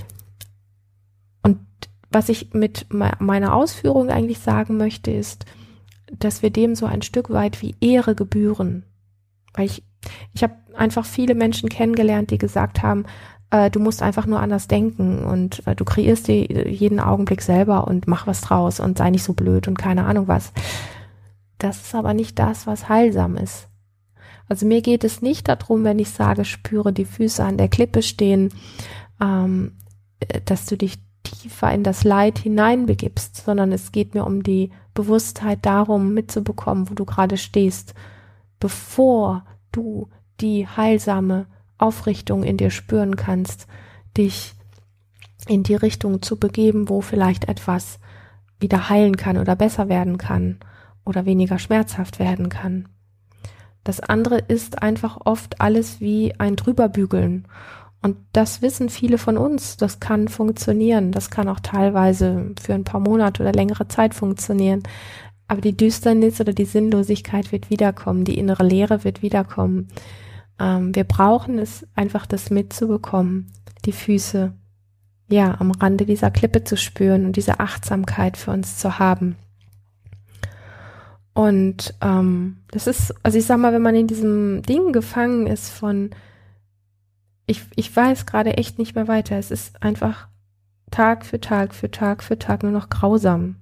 was 2.11 2.29
ich 2.29 2.53
mit 2.53 2.87
meiner 2.89 3.53
Ausführung 3.53 4.09
eigentlich 4.09 4.39
sagen 4.39 4.77
möchte, 4.77 5.11
ist, 5.11 5.45
dass 6.11 6.41
wir 6.41 6.49
dem 6.49 6.75
so 6.75 6.85
ein 6.85 7.01
Stück 7.01 7.29
weit 7.29 7.61
wie 7.61 7.75
Ehre 7.81 8.15
gebühren. 8.15 8.83
Weil 9.53 9.65
ich, 9.65 9.83
ich 10.33 10.43
habe 10.43 10.53
einfach 10.75 11.05
viele 11.05 11.35
Menschen 11.35 11.69
kennengelernt, 11.69 12.31
die 12.31 12.37
gesagt 12.37 12.83
haben, 12.83 13.05
äh, 13.49 13.69
du 13.69 13.79
musst 13.79 14.01
einfach 14.01 14.25
nur 14.25 14.39
anders 14.39 14.67
denken 14.67 15.25
und 15.25 15.65
äh, 15.67 15.75
du 15.75 15.85
kreierst 15.85 16.27
dir 16.27 16.69
jeden 16.69 16.99
Augenblick 16.99 17.41
selber 17.41 17.87
und 17.87 18.07
mach 18.07 18.27
was 18.27 18.41
draus 18.41 18.79
und 18.79 18.97
sei 18.97 19.09
nicht 19.09 19.23
so 19.23 19.33
blöd 19.33 19.67
und 19.67 19.77
keine 19.77 20.05
Ahnung 20.05 20.27
was. 20.27 20.51
Das 21.57 21.81
ist 21.81 21.95
aber 21.95 22.13
nicht 22.13 22.37
das, 22.37 22.67
was 22.67 22.89
heilsam 22.89 23.37
ist. 23.37 23.67
Also 24.47 24.65
mir 24.65 24.81
geht 24.81 25.03
es 25.03 25.21
nicht 25.21 25.47
darum, 25.47 25.83
wenn 25.83 25.99
ich 25.99 26.09
sage, 26.09 26.45
spüre 26.45 26.93
die 26.93 27.05
Füße 27.05 27.43
an 27.43 27.57
der 27.57 27.69
Klippe 27.69 28.03
stehen, 28.03 28.53
ähm, 29.21 29.77
äh, 30.19 30.41
dass 30.45 30.65
du 30.65 30.77
dich 30.77 30.99
tiefer 31.25 31.71
in 31.71 31.83
das 31.83 32.03
Leid 32.03 32.39
hineinbegibst, 32.39 33.35
sondern 33.35 33.71
es 33.71 33.91
geht 33.91 34.13
mir 34.13 34.25
um 34.25 34.43
die 34.43 34.71
Bewusstheit 34.93 35.59
darum, 35.65 36.13
mitzubekommen, 36.13 36.89
wo 36.89 36.93
du 36.93 37.05
gerade 37.05 37.37
stehst, 37.37 37.93
bevor 38.59 39.45
du 39.71 40.09
die 40.39 40.67
heilsame 40.67 41.47
Aufrichtung 41.77 42.43
in 42.43 42.57
dir 42.57 42.69
spüren 42.69 43.15
kannst, 43.15 43.67
dich 44.17 44.53
in 45.47 45.63
die 45.63 45.75
Richtung 45.75 46.21
zu 46.21 46.39
begeben, 46.39 46.89
wo 46.89 47.01
vielleicht 47.01 47.47
etwas 47.47 47.99
wieder 48.59 48.89
heilen 48.89 49.17
kann 49.17 49.37
oder 49.37 49.55
besser 49.55 49.89
werden 49.89 50.17
kann 50.17 50.59
oder 51.05 51.25
weniger 51.25 51.59
schmerzhaft 51.59 52.19
werden 52.19 52.49
kann. 52.49 52.87
Das 53.83 53.99
andere 53.99 54.39
ist 54.39 54.81
einfach 54.81 55.19
oft 55.25 55.61
alles 55.61 55.99
wie 55.99 56.33
ein 56.39 56.55
Drüberbügeln 56.55 57.47
und 58.05 58.17
das 58.33 58.61
wissen 58.61 58.89
viele 58.89 59.17
von 59.17 59.35
uns. 59.35 59.77
Das 59.77 59.99
kann 59.99 60.27
funktionieren. 60.27 61.11
Das 61.11 61.31
kann 61.31 61.49
auch 61.49 61.59
teilweise 61.59 62.51
für 62.61 62.75
ein 62.75 62.83
paar 62.83 62.99
Monate 62.99 63.41
oder 63.41 63.51
längere 63.51 63.87
Zeit 63.87 64.13
funktionieren. 64.13 64.83
Aber 65.47 65.59
die 65.59 65.75
Düsternis 65.75 66.39
oder 66.39 66.53
die 66.53 66.65
Sinnlosigkeit 66.65 67.51
wird 67.51 67.71
wiederkommen. 67.71 68.23
Die 68.23 68.37
innere 68.37 68.63
Leere 68.63 69.03
wird 69.03 69.23
wiederkommen. 69.23 69.87
Ähm, 70.59 70.93
wir 70.93 71.03
brauchen 71.03 71.57
es 71.57 71.87
einfach, 71.95 72.27
das 72.27 72.51
mitzubekommen. 72.51 73.47
Die 73.85 73.91
Füße, 73.91 74.53
ja, 75.27 75.55
am 75.59 75.71
Rande 75.71 76.05
dieser 76.05 76.29
Klippe 76.29 76.63
zu 76.63 76.77
spüren 76.77 77.25
und 77.25 77.37
diese 77.37 77.59
Achtsamkeit 77.59 78.37
für 78.37 78.51
uns 78.51 78.77
zu 78.77 78.99
haben. 78.99 79.35
Und 81.33 81.95
ähm, 82.01 82.57
das 82.69 82.85
ist, 82.85 83.15
also 83.23 83.39
ich 83.39 83.47
sag 83.47 83.57
mal, 83.57 83.73
wenn 83.73 83.81
man 83.81 83.95
in 83.95 84.05
diesem 84.05 84.61
Ding 84.61 84.91
gefangen 84.93 85.47
ist 85.47 85.71
von 85.71 86.11
ich, 87.45 87.63
ich 87.75 87.95
weiß 87.95 88.25
gerade 88.25 88.57
echt 88.57 88.79
nicht 88.79 88.95
mehr 88.95 89.07
weiter. 89.07 89.37
Es 89.37 89.51
ist 89.51 89.81
einfach 89.83 90.27
Tag 90.91 91.25
für 91.25 91.39
Tag 91.39 91.73
für 91.73 91.91
Tag 91.91 92.23
für 92.23 92.39
Tag 92.39 92.63
nur 92.63 92.71
noch 92.71 92.89
grausam, 92.89 93.57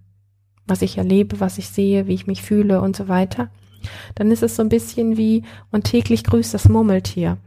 was 0.67 0.81
ich 0.81 0.97
erlebe, 0.97 1.39
was 1.39 1.57
ich 1.57 1.69
sehe, 1.69 2.07
wie 2.07 2.13
ich 2.13 2.27
mich 2.27 2.41
fühle 2.41 2.81
und 2.81 2.95
so 2.95 3.07
weiter. 3.07 3.49
Dann 4.15 4.31
ist 4.31 4.43
es 4.43 4.55
so 4.55 4.61
ein 4.61 4.69
bisschen 4.69 5.17
wie 5.17 5.43
und 5.71 5.83
täglich 5.83 6.23
grüßt 6.23 6.53
das 6.53 6.69
Murmeltier. 6.69 7.37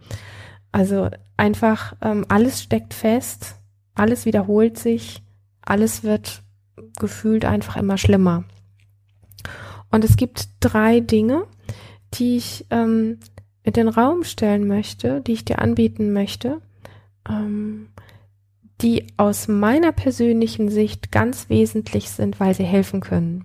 Also 0.72 1.08
einfach 1.36 1.94
ähm, 2.02 2.26
alles 2.28 2.62
steckt 2.62 2.94
fest, 2.94 3.56
alles 3.94 4.26
wiederholt 4.26 4.78
sich, 4.78 5.22
alles 5.62 6.02
wird 6.02 6.42
gefühlt 6.98 7.44
einfach 7.44 7.76
immer 7.76 7.96
schlimmer. 7.96 8.44
Und 9.90 10.04
es 10.04 10.16
gibt 10.16 10.48
drei 10.60 11.00
Dinge, 11.00 11.46
die 12.14 12.36
ich 12.36 12.66
ähm, 12.70 13.18
in 13.66 13.72
den 13.72 13.88
Raum 13.88 14.22
stellen 14.22 14.66
möchte, 14.66 15.20
die 15.20 15.32
ich 15.32 15.44
dir 15.44 15.60
anbieten 15.60 16.12
möchte, 16.12 16.62
ähm, 17.28 17.88
die 18.80 19.08
aus 19.16 19.48
meiner 19.48 19.90
persönlichen 19.90 20.70
Sicht 20.70 21.10
ganz 21.10 21.48
wesentlich 21.48 22.10
sind, 22.10 22.38
weil 22.38 22.54
sie 22.54 22.64
helfen 22.64 23.00
können. 23.00 23.44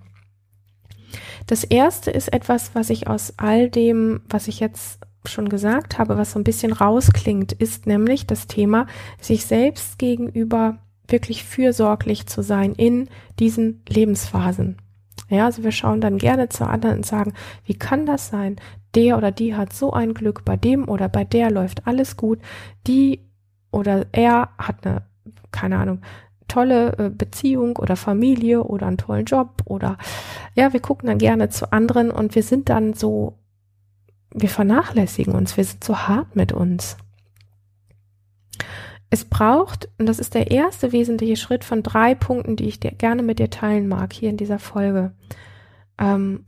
Das 1.48 1.64
erste 1.64 2.12
ist 2.12 2.32
etwas, 2.32 2.74
was 2.74 2.88
ich 2.88 3.08
aus 3.08 3.34
all 3.36 3.68
dem, 3.68 4.20
was 4.28 4.46
ich 4.46 4.60
jetzt 4.60 5.00
schon 5.24 5.48
gesagt 5.48 5.98
habe, 5.98 6.16
was 6.16 6.32
so 6.32 6.38
ein 6.38 6.44
bisschen 6.44 6.72
rausklingt, 6.72 7.52
ist 7.52 7.86
nämlich 7.86 8.26
das 8.26 8.46
Thema, 8.46 8.86
sich 9.20 9.44
selbst 9.44 9.98
gegenüber 9.98 10.78
wirklich 11.08 11.42
fürsorglich 11.42 12.26
zu 12.26 12.42
sein 12.42 12.74
in 12.74 13.08
diesen 13.40 13.82
Lebensphasen. 13.88 14.76
Ja, 15.28 15.46
also 15.46 15.64
wir 15.64 15.72
schauen 15.72 16.00
dann 16.00 16.18
gerne 16.18 16.48
zu 16.48 16.64
anderen 16.66 16.98
und 16.98 17.06
sagen, 17.06 17.32
wie 17.64 17.74
kann 17.74 18.06
das 18.06 18.28
sein? 18.28 18.56
Der 18.94 19.16
oder 19.16 19.30
die 19.30 19.54
hat 19.54 19.72
so 19.72 19.92
ein 19.92 20.14
Glück, 20.14 20.44
bei 20.44 20.56
dem 20.56 20.88
oder 20.88 21.08
bei 21.08 21.24
der 21.24 21.50
läuft 21.50 21.86
alles 21.86 22.16
gut. 22.16 22.38
Die 22.86 23.20
oder 23.70 24.06
er 24.12 24.50
hat 24.58 24.86
eine, 24.86 25.02
keine 25.50 25.78
Ahnung, 25.78 26.02
tolle 26.48 26.98
äh, 26.98 27.10
Beziehung 27.10 27.76
oder 27.76 27.96
Familie 27.96 28.62
oder 28.62 28.86
einen 28.86 28.98
tollen 28.98 29.24
Job 29.24 29.62
oder 29.64 29.96
ja, 30.54 30.72
wir 30.72 30.80
gucken 30.80 31.08
dann 31.08 31.18
gerne 31.18 31.48
zu 31.48 31.72
anderen 31.72 32.10
und 32.10 32.34
wir 32.34 32.42
sind 32.42 32.68
dann 32.68 32.92
so, 32.92 33.38
wir 34.34 34.50
vernachlässigen 34.50 35.34
uns, 35.34 35.56
wir 35.56 35.64
sind 35.64 35.82
so 35.82 35.98
hart 35.98 36.36
mit 36.36 36.52
uns. 36.52 36.98
Es 39.08 39.24
braucht, 39.24 39.88
und 39.98 40.06
das 40.06 40.18
ist 40.18 40.34
der 40.34 40.50
erste 40.50 40.92
wesentliche 40.92 41.36
Schritt 41.36 41.64
von 41.64 41.82
drei 41.82 42.14
Punkten, 42.14 42.56
die 42.56 42.66
ich 42.66 42.80
dir 42.80 42.92
gerne 42.92 43.22
mit 43.22 43.38
dir 43.38 43.50
teilen 43.50 43.88
mag 43.88 44.12
hier 44.12 44.30
in 44.30 44.38
dieser 44.38 44.58
Folge. 44.58 45.12
Ähm, 45.98 46.46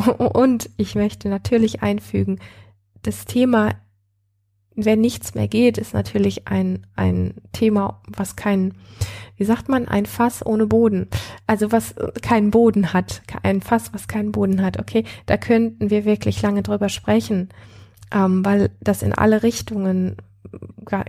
und 0.18 0.70
ich 0.76 0.94
möchte 0.94 1.28
natürlich 1.28 1.82
einfügen, 1.82 2.38
das 3.02 3.24
Thema, 3.24 3.74
wenn 4.74 5.00
nichts 5.00 5.34
mehr 5.34 5.48
geht, 5.48 5.78
ist 5.78 5.94
natürlich 5.94 6.48
ein, 6.48 6.86
ein 6.94 7.34
Thema, 7.52 8.00
was 8.06 8.36
kein, 8.36 8.74
wie 9.36 9.44
sagt 9.44 9.68
man, 9.68 9.88
ein 9.88 10.06
Fass 10.06 10.44
ohne 10.44 10.66
Boden. 10.66 11.08
Also 11.46 11.72
was 11.72 11.94
keinen 12.22 12.50
Boden 12.50 12.92
hat, 12.92 13.22
ein 13.42 13.60
Fass, 13.62 13.92
was 13.92 14.08
keinen 14.08 14.32
Boden 14.32 14.62
hat. 14.62 14.78
Okay, 14.78 15.04
da 15.26 15.36
könnten 15.36 15.90
wir 15.90 16.04
wirklich 16.04 16.40
lange 16.42 16.62
drüber 16.62 16.88
sprechen, 16.88 17.48
ähm, 18.12 18.44
weil 18.44 18.70
das 18.80 19.02
in 19.02 19.12
alle 19.12 19.42
Richtungen 19.42 20.16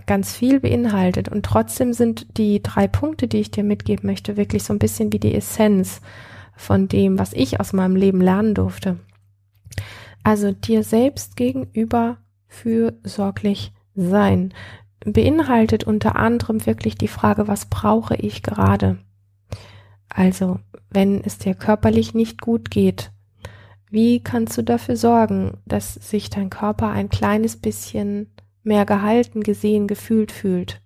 ganz 0.06 0.34
viel 0.34 0.60
beinhaltet. 0.60 1.28
Und 1.28 1.44
trotzdem 1.44 1.92
sind 1.92 2.38
die 2.38 2.62
drei 2.62 2.86
Punkte, 2.86 3.26
die 3.26 3.40
ich 3.40 3.50
dir 3.50 3.64
mitgeben 3.64 4.06
möchte, 4.08 4.36
wirklich 4.36 4.62
so 4.62 4.72
ein 4.72 4.78
bisschen 4.78 5.12
wie 5.12 5.18
die 5.18 5.34
Essenz 5.34 6.00
von 6.56 6.88
dem, 6.88 7.18
was 7.18 7.32
ich 7.32 7.60
aus 7.60 7.72
meinem 7.72 7.96
Leben 7.96 8.20
lernen 8.20 8.54
durfte. 8.54 8.98
Also 10.22 10.52
dir 10.52 10.84
selbst 10.84 11.36
gegenüber 11.36 12.18
fürsorglich 12.46 13.72
sein 13.94 14.54
beinhaltet 15.04 15.84
unter 15.84 16.16
anderem 16.16 16.64
wirklich 16.64 16.96
die 16.96 17.08
Frage, 17.08 17.48
was 17.48 17.66
brauche 17.66 18.14
ich 18.14 18.42
gerade? 18.42 18.98
Also, 20.08 20.60
wenn 20.90 21.22
es 21.24 21.38
dir 21.38 21.54
körperlich 21.54 22.14
nicht 22.14 22.40
gut 22.40 22.70
geht, 22.70 23.10
wie 23.90 24.20
kannst 24.20 24.56
du 24.56 24.62
dafür 24.62 24.96
sorgen, 24.96 25.58
dass 25.66 25.94
sich 25.94 26.30
dein 26.30 26.50
Körper 26.50 26.90
ein 26.90 27.08
kleines 27.08 27.56
bisschen 27.56 28.32
mehr 28.62 28.86
gehalten, 28.86 29.42
gesehen, 29.42 29.88
gefühlt 29.88 30.32
fühlt. 30.32 30.80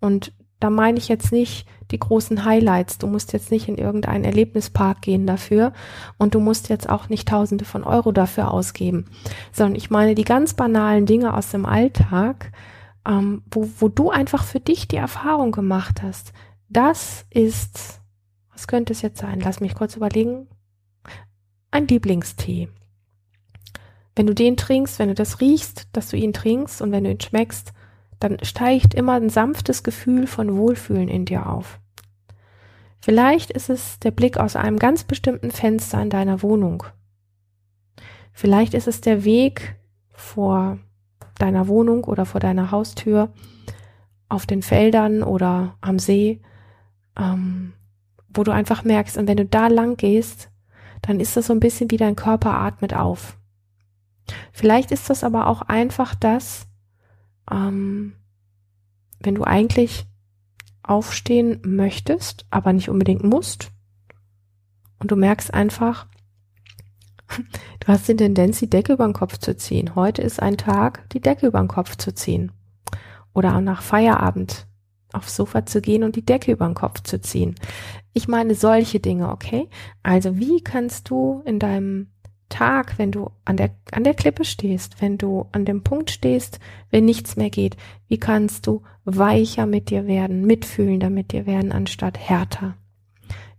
Und 0.00 0.32
da 0.60 0.70
meine 0.70 0.98
ich 0.98 1.08
jetzt 1.08 1.32
nicht 1.32 1.66
die 1.90 1.98
großen 1.98 2.44
Highlights. 2.44 2.98
Du 2.98 3.06
musst 3.06 3.32
jetzt 3.32 3.50
nicht 3.50 3.68
in 3.68 3.78
irgendeinen 3.78 4.24
Erlebnispark 4.24 5.02
gehen 5.02 5.26
dafür 5.26 5.72
und 6.18 6.34
du 6.34 6.40
musst 6.40 6.68
jetzt 6.68 6.88
auch 6.88 7.08
nicht 7.08 7.28
Tausende 7.28 7.64
von 7.64 7.84
Euro 7.84 8.12
dafür 8.12 8.52
ausgeben, 8.52 9.06
sondern 9.52 9.76
ich 9.76 9.90
meine 9.90 10.14
die 10.14 10.24
ganz 10.24 10.54
banalen 10.54 11.06
Dinge 11.06 11.34
aus 11.34 11.50
dem 11.50 11.64
Alltag, 11.64 12.52
ähm, 13.06 13.42
wo, 13.50 13.68
wo 13.78 13.88
du 13.88 14.10
einfach 14.10 14.44
für 14.44 14.60
dich 14.60 14.88
die 14.88 14.96
Erfahrung 14.96 15.52
gemacht 15.52 16.02
hast. 16.02 16.32
Das 16.68 17.24
ist, 17.30 18.00
was 18.52 18.66
könnte 18.66 18.92
es 18.92 19.02
jetzt 19.02 19.20
sein? 19.20 19.40
Lass 19.40 19.60
mich 19.60 19.74
kurz 19.74 19.96
überlegen. 19.96 20.48
Ein 21.70 21.86
Lieblingstee. 21.86 22.68
Wenn 24.16 24.26
du 24.26 24.34
den 24.34 24.56
trinkst, 24.56 24.98
wenn 24.98 25.08
du 25.08 25.14
das 25.14 25.40
riechst, 25.40 25.88
dass 25.92 26.08
du 26.08 26.16
ihn 26.16 26.32
trinkst 26.32 26.82
und 26.82 26.90
wenn 26.90 27.04
du 27.04 27.10
ihn 27.10 27.20
schmeckst, 27.20 27.72
dann 28.20 28.38
steigt 28.42 28.94
immer 28.94 29.14
ein 29.14 29.30
sanftes 29.30 29.82
Gefühl 29.82 30.26
von 30.26 30.56
Wohlfühlen 30.56 31.08
in 31.08 31.24
dir 31.24 31.48
auf. 31.48 31.80
Vielleicht 33.00 33.50
ist 33.50 33.70
es 33.70 33.98
der 34.00 34.10
Blick 34.10 34.38
aus 34.38 34.56
einem 34.56 34.78
ganz 34.78 35.04
bestimmten 35.04 35.50
Fenster 35.50 36.02
in 36.02 36.10
deiner 36.10 36.42
Wohnung. 36.42 36.82
Vielleicht 38.32 38.74
ist 38.74 38.88
es 38.88 39.00
der 39.00 39.24
Weg 39.24 39.76
vor 40.12 40.78
deiner 41.38 41.68
Wohnung 41.68 42.04
oder 42.04 42.26
vor 42.26 42.40
deiner 42.40 42.70
Haustür 42.70 43.32
auf 44.28 44.46
den 44.46 44.62
Feldern 44.62 45.22
oder 45.22 45.76
am 45.80 45.98
See, 45.98 46.40
ähm, 47.18 47.72
wo 48.28 48.44
du 48.44 48.52
einfach 48.52 48.84
merkst, 48.84 49.16
und 49.16 49.26
wenn 49.26 49.36
du 49.36 49.46
da 49.46 49.68
lang 49.68 49.96
gehst, 49.96 50.50
dann 51.02 51.20
ist 51.20 51.36
das 51.36 51.46
so 51.46 51.52
ein 51.52 51.60
bisschen 51.60 51.90
wie 51.90 51.96
dein 51.96 52.16
Körper 52.16 52.54
atmet 52.54 52.94
auf. 52.94 53.38
Vielleicht 54.52 54.90
ist 54.90 55.08
das 55.08 55.24
aber 55.24 55.46
auch 55.46 55.62
einfach 55.62 56.14
das, 56.14 56.67
ähm, 57.50 58.14
wenn 59.20 59.34
du 59.34 59.44
eigentlich 59.44 60.06
aufstehen 60.82 61.60
möchtest, 61.64 62.46
aber 62.50 62.72
nicht 62.72 62.88
unbedingt 62.88 63.24
musst, 63.24 63.72
und 64.98 65.10
du 65.10 65.16
merkst 65.16 65.52
einfach, 65.54 66.06
du 67.80 67.88
hast 67.88 68.08
die 68.08 68.16
Tendenz, 68.16 68.58
die 68.58 68.70
Decke 68.70 68.94
über 68.94 69.06
den 69.06 69.12
Kopf 69.12 69.38
zu 69.38 69.56
ziehen. 69.56 69.94
Heute 69.94 70.22
ist 70.22 70.40
ein 70.40 70.56
Tag, 70.56 71.08
die 71.10 71.20
Decke 71.20 71.46
über 71.46 71.60
den 71.60 71.68
Kopf 71.68 71.96
zu 71.96 72.14
ziehen. 72.14 72.52
Oder 73.32 73.56
auch 73.56 73.60
nach 73.60 73.82
Feierabend 73.82 74.66
aufs 75.12 75.36
Sofa 75.36 75.64
zu 75.64 75.80
gehen 75.80 76.04
und 76.04 76.16
die 76.16 76.24
Decke 76.24 76.52
über 76.52 76.66
den 76.66 76.74
Kopf 76.74 77.02
zu 77.02 77.20
ziehen. 77.20 77.54
Ich 78.12 78.28
meine 78.28 78.54
solche 78.54 79.00
Dinge, 79.00 79.30
okay? 79.30 79.68
Also 80.02 80.38
wie 80.38 80.60
kannst 80.62 81.08
du 81.08 81.42
in 81.46 81.58
deinem 81.58 82.08
Tag, 82.48 82.98
wenn 82.98 83.12
du 83.12 83.30
an 83.44 83.56
der, 83.56 83.70
an 83.92 84.04
der 84.04 84.14
Klippe 84.14 84.44
stehst, 84.44 85.00
wenn 85.00 85.18
du 85.18 85.46
an 85.52 85.64
dem 85.64 85.82
Punkt 85.82 86.10
stehst, 86.10 86.60
wenn 86.90 87.04
nichts 87.04 87.36
mehr 87.36 87.50
geht, 87.50 87.76
wie 88.08 88.18
kannst 88.18 88.66
du 88.66 88.82
weicher 89.04 89.66
mit 89.66 89.90
dir 89.90 90.06
werden, 90.06 90.46
mitfühlender 90.46 91.10
mit 91.10 91.32
dir 91.32 91.46
werden, 91.46 91.72
anstatt 91.72 92.18
härter? 92.18 92.74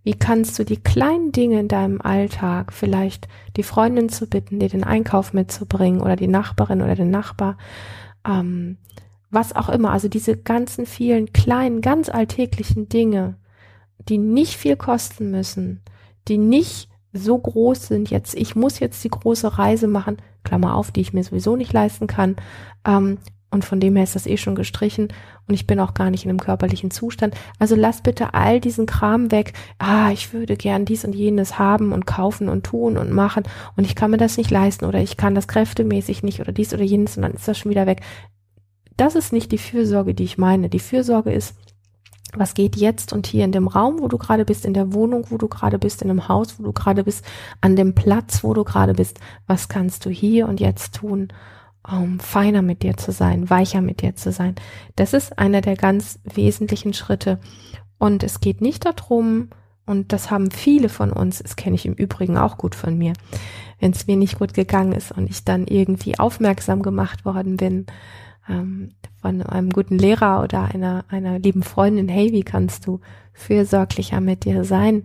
Wie 0.04 0.14
kannst 0.14 0.58
du 0.58 0.64
die 0.64 0.82
kleinen 0.82 1.32
Dinge 1.32 1.60
in 1.60 1.68
deinem 1.68 2.02
Alltag, 2.02 2.74
vielleicht 2.74 3.28
die 3.58 3.64
Freundin 3.64 4.10
zu 4.10 4.28
bitten, 4.28 4.60
dir 4.60 4.70
den 4.70 4.84
Einkauf 4.84 5.34
mitzubringen 5.34 6.02
oder 6.02 6.16
die 6.16 6.28
Nachbarin 6.28 6.82
oder 6.82 6.96
den 6.96 7.12
Nachbar, 7.12 7.58
ähm, 8.28 8.78
was 9.30 9.56
auch 9.56 9.70
immer, 9.70 9.92
also 9.92 10.08
diese 10.08 10.38
ganzen 10.38 10.86
vielen 10.86 11.32
kleinen, 11.34 11.82
ganz 11.82 12.10
alltäglichen 12.10 12.90
Dinge, 12.90 13.36
die 14.08 14.18
nicht 14.18 14.56
viel 14.56 14.76
kosten 14.76 15.30
müssen, 15.30 15.82
die 16.28 16.38
nicht 16.38 16.89
so 17.14 17.38
groß 17.38 17.88
sind 17.88 18.10
jetzt, 18.10 18.36
ich 18.36 18.56
muss 18.56 18.80
jetzt 18.80 19.04
die 19.04 19.10
große 19.10 19.58
Reise 19.58 19.88
machen, 19.88 20.18
Klammer 20.44 20.76
auf, 20.76 20.92
die 20.92 21.02
ich 21.02 21.14
mir 21.14 21.24
sowieso 21.24 21.56
nicht 21.56 21.74
leisten 21.74 22.08
kann, 22.08 22.36
ähm, 22.86 23.18
und 23.52 23.66
von 23.66 23.80
dem 23.80 23.96
her 23.96 24.04
ist 24.04 24.16
das 24.16 24.28
eh 24.28 24.38
schon 24.38 24.56
gestrichen 24.56 25.08
und 25.48 25.56
ich 25.56 25.66
bin 25.66 25.80
auch 25.80 25.96
gar 25.96 26.12
nicht 26.12 26.24
in 26.24 26.30
einem 26.30 26.40
körperlichen 26.40 26.92
Zustand. 26.92 27.34
Also 27.58 27.76
lass 27.76 28.04
bitte 28.04 28.34
all 28.34 28.60
diesen 28.60 28.86
Kram 28.86 29.32
weg. 29.32 29.54
Ah, 29.80 30.12
ich 30.12 30.34
würde 30.34 30.56
gern 30.56 30.86
dies 30.86 31.04
und 31.04 31.16
jenes 31.16 31.58
haben 31.58 31.92
und 31.92 32.06
kaufen 32.06 32.48
und 32.48 32.64
tun 32.64 32.98
und 32.98 33.12
machen 33.12 33.44
und 33.76 33.86
ich 33.86 33.96
kann 33.96 34.12
mir 34.12 34.18
das 34.18 34.38
nicht 34.38 34.52
leisten 34.52 34.86
oder 34.86 35.02
ich 35.02 35.18
kann 35.18 35.34
das 35.34 35.48
kräftemäßig 35.48 36.22
nicht 36.22 36.40
oder 36.40 36.52
dies 36.52 36.74
oder 36.74 36.84
jenes 36.84 37.18
und 37.18 37.24
dann 37.24 37.34
ist 37.34 37.48
das 37.48 37.58
schon 37.58 37.72
wieder 37.72 37.88
weg. 37.88 38.02
Das 38.98 39.16
ist 39.16 39.34
nicht 39.34 39.52
die 39.52 39.58
Fürsorge, 39.58 40.14
die 40.14 40.26
ich 40.26 40.38
meine. 40.38 40.70
Die 40.70 40.80
Fürsorge 40.80 41.32
ist, 41.32 41.56
was 42.36 42.54
geht 42.54 42.76
jetzt 42.76 43.14
und 43.14 43.28
hier 43.28 43.46
in 43.46 43.52
dem 43.52 43.68
Raum, 43.68 44.00
wo 44.00 44.08
du 44.08 44.18
gerade 44.18 44.46
bist, 44.46 44.66
in 44.66 44.74
der 44.74 44.94
Wohnung, 44.94 45.26
wo 45.30 45.38
du 45.38 45.48
gerade 45.48 45.80
bist, 45.80 46.02
in 46.02 46.10
dem 46.10 46.28
Haus, 46.28 46.60
wo 46.60 46.64
du 46.64 46.74
gerade 46.74 47.04
bist, 47.04 47.26
an 47.62 47.76
dem 47.76 47.96
Platz, 47.96 48.44
wo 48.44 48.54
du 48.54 48.64
gerade 48.64 48.94
bist, 48.94 49.20
was 49.48 49.68
kannst 49.68 50.06
du 50.06 50.10
hier 50.10 50.48
und 50.48 50.60
jetzt 50.60 50.96
tun, 50.96 51.30
um 51.88 52.20
feiner 52.20 52.62
mit 52.62 52.84
dir 52.84 52.98
zu 52.98 53.12
sein, 53.12 53.50
weicher 53.50 53.82
mit 53.82 54.02
dir 54.02 54.16
zu 54.16 54.32
sein. 54.32 54.56
Das 54.96 55.14
ist 55.14 55.40
einer 55.40 55.62
der 55.62 55.76
ganz 55.76 56.20
wesentlichen 56.24 56.94
Schritte. 56.94 57.40
Und 57.98 58.24
es 58.24 58.40
geht 58.40 58.62
nicht 58.62 58.86
darum, 58.86 59.50
und 59.86 60.14
das 60.14 60.30
haben 60.30 60.52
viele 60.52 60.88
von 60.88 61.12
uns, 61.12 61.40
das 61.40 61.56
kenne 61.56 61.76
ich 61.76 61.88
im 61.88 61.94
Übrigen 61.94 62.38
auch 62.38 62.58
gut 62.58 62.76
von 62.76 62.96
mir, 62.96 63.14
wenn 63.80 63.92
es 63.92 64.06
mir 64.06 64.18
nicht 64.18 64.38
gut 64.38 64.54
gegangen 64.54 64.92
ist 64.92 65.12
und 65.12 65.28
ich 65.30 65.46
dann 65.46 65.66
irgendwie 65.66 66.20
aufmerksam 66.20 66.84
gemacht 66.84 67.26
worden 67.26 67.58
bin, 67.58 67.88
ähm, 68.50 68.92
von 69.22 69.42
einem 69.42 69.70
guten 69.70 69.98
Lehrer 69.98 70.44
oder 70.44 70.64
einer, 70.74 71.06
einer 71.10 71.40
lieben 71.40 71.64
Freundin, 71.64 72.10
hey, 72.10 72.32
wie 72.32 72.44
kannst 72.44 72.88
du 72.88 73.00
fürsorglicher 73.34 74.22
mit 74.22 74.46
dir 74.46 74.64
sein? 74.64 75.04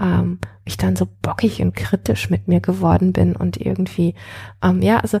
Ähm, 0.00 0.38
ich 0.64 0.76
dann 0.76 0.96
so 0.96 1.08
bockig 1.22 1.62
und 1.62 1.74
kritisch 1.74 2.30
mit 2.30 2.48
mir 2.48 2.60
geworden 2.60 3.12
bin 3.12 3.34
und 3.34 3.56
irgendwie, 3.56 4.14
ähm, 4.62 4.82
ja, 4.82 4.98
also 4.98 5.18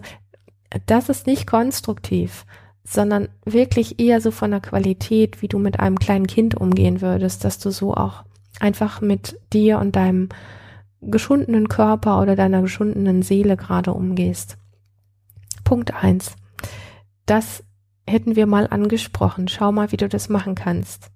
das 0.86 1.08
ist 1.08 1.26
nicht 1.26 1.46
konstruktiv, 1.46 2.46
sondern 2.84 3.28
wirklich 3.44 4.00
eher 4.00 4.20
so 4.20 4.30
von 4.30 4.50
der 4.50 4.60
Qualität, 4.60 5.42
wie 5.42 5.48
du 5.48 5.58
mit 5.58 5.80
einem 5.80 5.98
kleinen 5.98 6.26
Kind 6.26 6.54
umgehen 6.54 7.00
würdest, 7.00 7.44
dass 7.44 7.58
du 7.58 7.70
so 7.70 7.94
auch 7.94 8.24
einfach 8.60 9.00
mit 9.00 9.38
dir 9.52 9.78
und 9.78 9.96
deinem 9.96 10.28
geschundenen 11.00 11.68
Körper 11.68 12.20
oder 12.20 12.36
deiner 12.36 12.62
geschundenen 12.62 13.22
Seele 13.22 13.56
gerade 13.56 13.92
umgehst. 13.92 14.56
Punkt 15.64 15.94
eins 15.94 16.36
das 17.26 17.64
hätten 18.08 18.36
wir 18.36 18.46
mal 18.46 18.66
angesprochen. 18.66 19.48
Schau 19.48 19.72
mal, 19.72 19.92
wie 19.92 19.96
du 19.96 20.08
das 20.08 20.28
machen 20.28 20.54
kannst. 20.54 21.10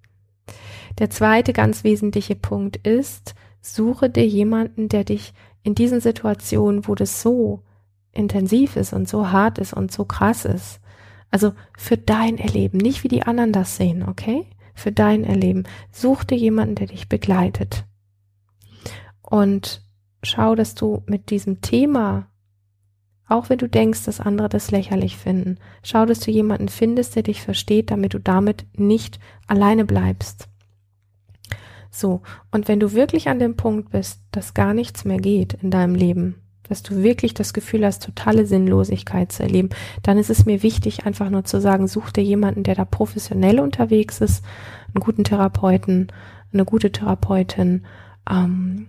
Der 0.99 1.11
zweite 1.11 1.53
ganz 1.53 1.85
wesentliche 1.85 2.37
Punkt 2.37 2.77
ist, 2.87 3.35
suche 3.61 4.09
dir 4.09 4.27
jemanden, 4.27 4.89
der 4.89 5.05
dich 5.05 5.35
in 5.63 5.75
diesen 5.75 6.01
Situationen, 6.01 6.87
wo 6.87 6.95
das 6.95 7.21
so 7.21 7.63
intensiv 8.13 8.77
ist 8.77 8.93
und 8.93 9.09
so 9.09 9.31
hart 9.31 9.59
ist 9.59 9.75
und 9.75 9.93
so 9.93 10.05
krass 10.05 10.45
ist, 10.45 10.81
also 11.31 11.53
für 11.77 11.99
dein 11.99 12.39
Erleben, 12.39 12.79
nicht 12.79 13.05
wie 13.05 13.09
die 13.09 13.25
anderen 13.25 13.53
das 13.53 13.77
sehen, 13.77 14.09
okay? 14.09 14.47
Für 14.75 14.93
dein 14.93 15.25
Erleben. 15.25 15.65
Such 15.91 16.25
dir 16.25 16.39
jemanden, 16.39 16.77
der 16.77 16.87
dich 16.87 17.09
begleitet. 17.09 17.85
Und 19.23 19.83
schau, 20.23 20.55
dass 20.55 20.75
du 20.75 21.03
mit 21.07 21.31
diesem 21.31 21.61
Thema 21.61 22.29
auch 23.29 23.49
wenn 23.49 23.59
du 23.59 23.69
denkst, 23.69 24.05
dass 24.05 24.21
andere 24.21 24.49
das 24.49 24.71
lächerlich 24.71 25.17
finden. 25.17 25.59
Schau, 25.83 26.07
dass 26.07 26.21
du 26.21 26.31
jemanden 26.31 26.69
findest, 26.69 27.17
der 27.17 27.25
dich 27.25 27.43
versteht, 27.43 27.91
damit 27.91 28.15
du 28.15 28.21
damit 28.21 28.67
nicht 28.77 29.19
alleine 29.47 29.85
bleibst. 29.85 30.49
So, 31.91 32.21
und 32.51 32.69
wenn 32.69 32.79
du 32.79 32.93
wirklich 32.93 33.29
an 33.29 33.39
dem 33.39 33.57
Punkt 33.57 33.91
bist, 33.91 34.21
dass 34.31 34.55
gar 34.55 34.75
nichts 34.75 35.05
mehr 35.05 35.19
geht 35.19 35.55
in 35.63 35.71
deinem 35.71 35.95
Leben, 35.95 36.37
dass 36.69 36.83
du 36.83 37.03
wirklich 37.03 37.33
das 37.33 37.53
Gefühl 37.53 37.85
hast, 37.87 38.03
totale 38.03 38.47
Sinnlosigkeit 38.47 39.33
zu 39.33 39.43
erleben, 39.43 39.71
dann 40.03 40.19
ist 40.19 40.31
es 40.31 40.45
mir 40.45 40.63
wichtig, 40.63 41.07
einfach 41.07 41.31
nur 41.31 41.45
zu 41.45 41.61
sagen, 41.61 41.89
such 41.89 42.11
dir 42.11 42.25
jemanden, 42.25 42.65
der 42.65 42.75
da 42.75 42.85
professionell 42.85 43.61
unterwegs 43.61 44.21
ist, 44.21 44.45
einen 44.89 45.03
guten 45.03 45.25
Therapeuten, 45.25 46.09
eine 46.53 46.65
gute 46.65 46.93
Therapeutin, 46.93 47.87
ähm, 48.31 48.89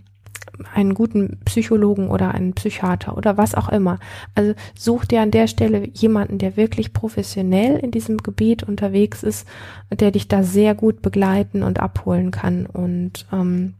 einen 0.74 0.94
guten 0.94 1.40
Psychologen 1.46 2.10
oder 2.10 2.34
einen 2.34 2.54
Psychiater 2.54 3.18
oder 3.18 3.38
was 3.38 3.56
auch 3.56 3.70
immer. 3.70 4.00
Also 4.36 4.54
such 4.78 5.06
dir 5.06 5.22
an 5.22 5.32
der 5.32 5.48
Stelle 5.48 5.88
jemanden, 5.94 6.38
der 6.38 6.58
wirklich 6.58 6.94
professionell 6.94 7.78
in 7.78 7.92
diesem 7.92 8.18
Gebiet 8.18 8.64
unterwegs 8.64 9.24
ist, 9.24 9.48
der 9.92 10.12
dich 10.12 10.28
da 10.28 10.44
sehr 10.44 10.76
gut 10.76 11.02
begleiten 11.02 11.64
und 11.64 11.80
abholen 11.80 12.32
kann. 12.32 12.66
Und 12.66 13.26
ähm, 13.32 13.76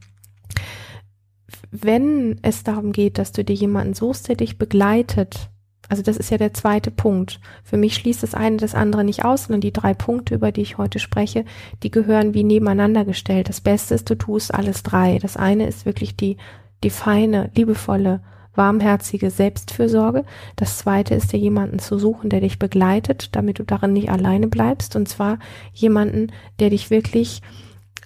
wenn 1.72 2.38
es 2.42 2.64
darum 2.64 2.92
geht, 2.92 3.18
dass 3.18 3.32
du 3.32 3.44
dir 3.44 3.56
jemanden 3.56 3.94
suchst, 3.94 4.28
der 4.28 4.36
dich 4.36 4.58
begleitet, 4.58 5.50
also 5.90 6.04
das 6.04 6.18
ist 6.18 6.30
ja 6.32 6.38
der 6.38 6.54
zweite 6.54 6.92
Punkt. 6.92 7.40
Für 7.64 7.78
mich 7.78 7.96
schließt 7.96 8.24
das 8.24 8.34
eine 8.34 8.58
das 8.58 8.76
andere 8.76 9.04
nicht 9.04 9.24
aus, 9.24 9.46
sondern 9.46 9.62
die 9.62 9.72
drei 9.72 9.94
Punkte, 9.94 10.36
über 10.36 10.52
die 10.52 10.62
ich 10.62 10.78
heute 10.78 11.00
spreche, 11.00 11.46
die 11.84 11.92
gehören 11.92 12.34
wie 12.34 12.44
nebeneinander 12.44 13.06
gestellt. 13.06 13.48
Das 13.50 13.62
Beste 13.62 13.96
ist, 13.96 14.10
du 14.10 14.16
tust 14.16 14.54
alles 14.54 14.84
drei. 14.84 15.18
Das 15.20 15.38
eine 15.38 15.66
ist 15.66 15.86
wirklich 15.86 16.18
die 16.18 16.38
die 16.84 16.90
feine, 16.90 17.52
liebevolle, 17.56 18.22
warmherzige 18.54 19.30
Selbstfürsorge. 19.30 20.26
Das 20.56 20.80
zweite 20.80 21.14
ist 21.16 21.32
dir 21.32 21.38
jemanden 21.38 21.80
zu 21.80 21.98
suchen, 22.00 22.30
der 22.30 22.42
dich 22.42 22.60
begleitet, 22.60 23.36
damit 23.36 23.60
du 23.60 23.64
darin 23.64 23.94
nicht 23.94 24.10
alleine 24.10 24.48
bleibst. 24.48 24.96
Und 24.96 25.08
zwar 25.08 25.40
jemanden, 25.74 26.32
der 26.60 26.72
dich 26.72 26.90
wirklich, 26.90 27.42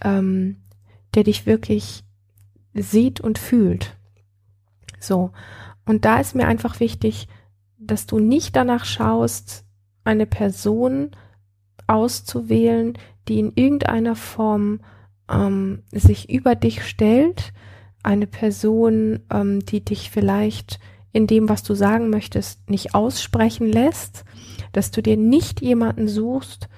ähm, 0.03 0.57
der 1.15 1.23
dich 1.23 1.45
wirklich 1.45 2.03
sieht 2.73 3.21
und 3.21 3.39
fühlt. 3.39 3.95
So. 4.99 5.31
Und 5.85 6.05
da 6.05 6.19
ist 6.19 6.35
mir 6.35 6.47
einfach 6.47 6.79
wichtig, 6.79 7.27
dass 7.77 8.05
du 8.05 8.19
nicht 8.19 8.55
danach 8.55 8.85
schaust, 8.85 9.65
eine 10.03 10.25
Person 10.25 11.11
auszuwählen, 11.87 12.97
die 13.27 13.39
in 13.39 13.51
irgendeiner 13.55 14.15
Form 14.15 14.81
ähm, 15.29 15.83
sich 15.91 16.29
über 16.29 16.55
dich 16.55 16.83
stellt, 16.85 17.53
eine 18.03 18.27
Person, 18.27 19.19
ähm, 19.31 19.65
die 19.65 19.83
dich 19.83 20.09
vielleicht 20.11 20.79
in 21.11 21.27
dem, 21.27 21.49
was 21.49 21.63
du 21.63 21.73
sagen 21.73 22.09
möchtest, 22.09 22.69
nicht 22.69 22.95
aussprechen 22.95 23.67
lässt, 23.67 24.23
dass 24.71 24.91
du 24.91 25.01
dir 25.01 25.17
nicht 25.17 25.61
jemanden 25.61 26.07
suchst, 26.07 26.69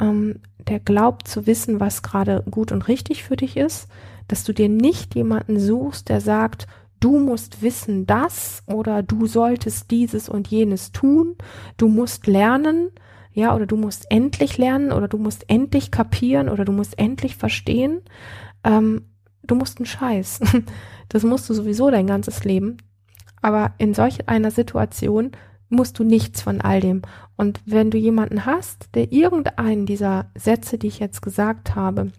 ähm, 0.00 0.40
der 0.58 0.80
glaubt 0.80 1.26
zu 1.26 1.46
wissen, 1.46 1.80
was 1.80 2.02
gerade 2.02 2.44
gut 2.50 2.72
und 2.72 2.88
richtig 2.88 3.24
für 3.24 3.36
dich 3.36 3.56
ist, 3.56 3.88
dass 4.28 4.44
du 4.44 4.52
dir 4.52 4.68
nicht 4.68 5.14
jemanden 5.14 5.58
suchst, 5.58 6.08
der 6.08 6.20
sagt, 6.20 6.66
du 7.00 7.18
musst 7.18 7.62
wissen 7.62 8.06
das 8.06 8.62
oder 8.66 9.02
du 9.02 9.26
solltest 9.26 9.90
dieses 9.90 10.28
und 10.28 10.48
jenes 10.48 10.92
tun, 10.92 11.36
du 11.76 11.88
musst 11.88 12.26
lernen, 12.26 12.90
ja, 13.32 13.54
oder 13.54 13.66
du 13.66 13.76
musst 13.76 14.06
endlich 14.10 14.58
lernen 14.58 14.92
oder 14.92 15.08
du 15.08 15.16
musst 15.16 15.48
endlich 15.48 15.90
kapieren 15.90 16.48
oder 16.48 16.64
du 16.64 16.72
musst 16.72 16.98
endlich 16.98 17.36
verstehen. 17.36 18.02
Ähm, 18.64 19.06
du 19.42 19.54
musst 19.54 19.78
einen 19.78 19.86
Scheiß. 19.86 20.40
Das 21.12 21.24
musst 21.24 21.50
du 21.50 21.54
sowieso 21.54 21.90
dein 21.90 22.06
ganzes 22.06 22.44
Leben. 22.44 22.76
Aber 23.42 23.72
in 23.78 23.94
solch 23.94 24.28
einer 24.28 24.52
Situation 24.52 25.32
musst 25.68 25.98
du 25.98 26.04
nichts 26.04 26.40
von 26.40 26.60
all 26.60 26.80
dem. 26.80 27.02
Und 27.36 27.60
wenn 27.66 27.90
du 27.90 27.98
jemanden 27.98 28.46
hast, 28.46 28.90
der 28.94 29.10
irgendeinen 29.10 29.86
dieser 29.86 30.30
Sätze, 30.36 30.78
die 30.78 30.86
ich 30.86 31.00
jetzt 31.00 31.20
gesagt 31.20 31.74
habe, 31.74 32.12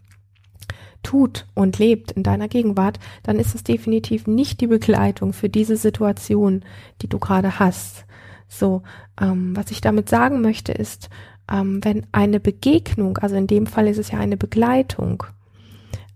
tut 1.04 1.48
und 1.54 1.80
lebt 1.80 2.12
in 2.12 2.24
deiner 2.24 2.48
Gegenwart, 2.48 3.00
dann 3.24 3.40
ist 3.40 3.56
es 3.56 3.64
definitiv 3.64 4.28
nicht 4.28 4.62
die 4.62 4.68
Begleitung 4.68 5.34
für 5.34 5.50
diese 5.50 5.78
Situation, 5.78 6.64
die 7.02 7.08
du 7.08 7.20
gerade 7.20 7.60
hast. 7.60 8.06
So, 8.48 8.84
ähm, 9.20 9.56
was 9.56 9.72
ich 9.72 9.82
damit 9.82 10.10
sagen 10.10 10.42
möchte, 10.42 10.72
ist, 10.72 11.10
ähm, 11.52 11.84
wenn 11.84 12.06
eine 12.12 12.40
Begegnung, 12.40 13.18
also 13.18 13.36
in 13.36 13.48
dem 13.48 13.68
Fall 13.68 13.88
ist 13.88 13.98
es 13.98 14.12
ja 14.12 14.20
eine 14.20 14.38
Begleitung, 14.38 15.24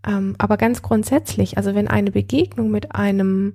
ähm, 0.05 0.35
aber 0.37 0.57
ganz 0.57 0.81
grundsätzlich, 0.81 1.57
also 1.57 1.75
wenn 1.75 1.87
eine 1.87 2.11
Begegnung 2.11 2.69
mit 2.69 2.93
einem 2.93 3.53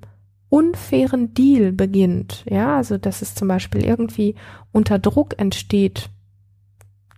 unfairen 0.49 1.33
Deal 1.33 1.73
beginnt, 1.73 2.45
ja, 2.49 2.77
also 2.77 2.99
dass 2.99 3.23
es 3.23 3.35
zum 3.35 3.49
Beispiel 3.49 3.85
irgendwie 3.85 4.35
unter 4.73 4.99
Druck 4.99 5.39
entsteht, 5.39 6.11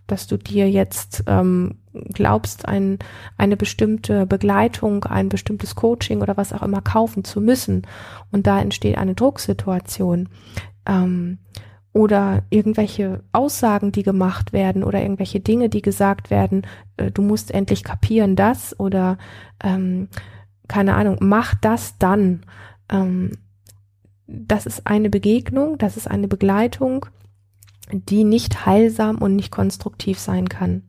dass 0.05 0.27
du 0.27 0.37
dir 0.37 0.69
jetzt 0.69 1.23
ähm, 1.27 1.79
glaubst, 2.13 2.67
ein, 2.67 2.99
eine 3.37 3.57
bestimmte 3.57 4.25
Begleitung, 4.27 5.05
ein 5.05 5.29
bestimmtes 5.29 5.75
Coaching 5.75 6.21
oder 6.21 6.37
was 6.37 6.53
auch 6.53 6.61
immer 6.61 6.81
kaufen 6.81 7.23
zu 7.23 7.41
müssen 7.41 7.87
und 8.31 8.45
da 8.45 8.61
entsteht 8.61 8.97
eine 8.97 9.15
Drucksituation 9.15 10.29
ähm, 10.85 11.39
oder 11.93 12.43
irgendwelche 12.49 13.23
Aussagen, 13.31 13.91
die 13.91 14.03
gemacht 14.03 14.51
werden 14.51 14.83
oder 14.83 15.01
irgendwelche 15.01 15.39
Dinge, 15.39 15.69
die 15.69 15.81
gesagt 15.81 16.29
werden, 16.29 16.65
äh, 16.97 17.11
du 17.11 17.21
musst 17.21 17.51
endlich 17.51 17.83
kapieren 17.83 18.35
das 18.35 18.77
oder 18.79 19.17
ähm, 19.63 20.09
keine 20.67 20.95
Ahnung, 20.95 21.17
mach 21.19 21.53
das 21.55 21.97
dann 21.99 22.41
ähm, 22.89 23.31
das 24.27 24.65
ist 24.65 24.87
eine 24.87 25.09
Begegnung, 25.09 25.77
das 25.77 25.97
ist 25.97 26.09
eine 26.09 26.27
Begleitung, 26.27 27.05
die 27.91 28.23
nicht 28.23 28.65
heilsam 28.65 29.17
und 29.17 29.35
nicht 29.35 29.51
konstruktiv 29.51 30.19
sein 30.19 30.49
kann. 30.49 30.83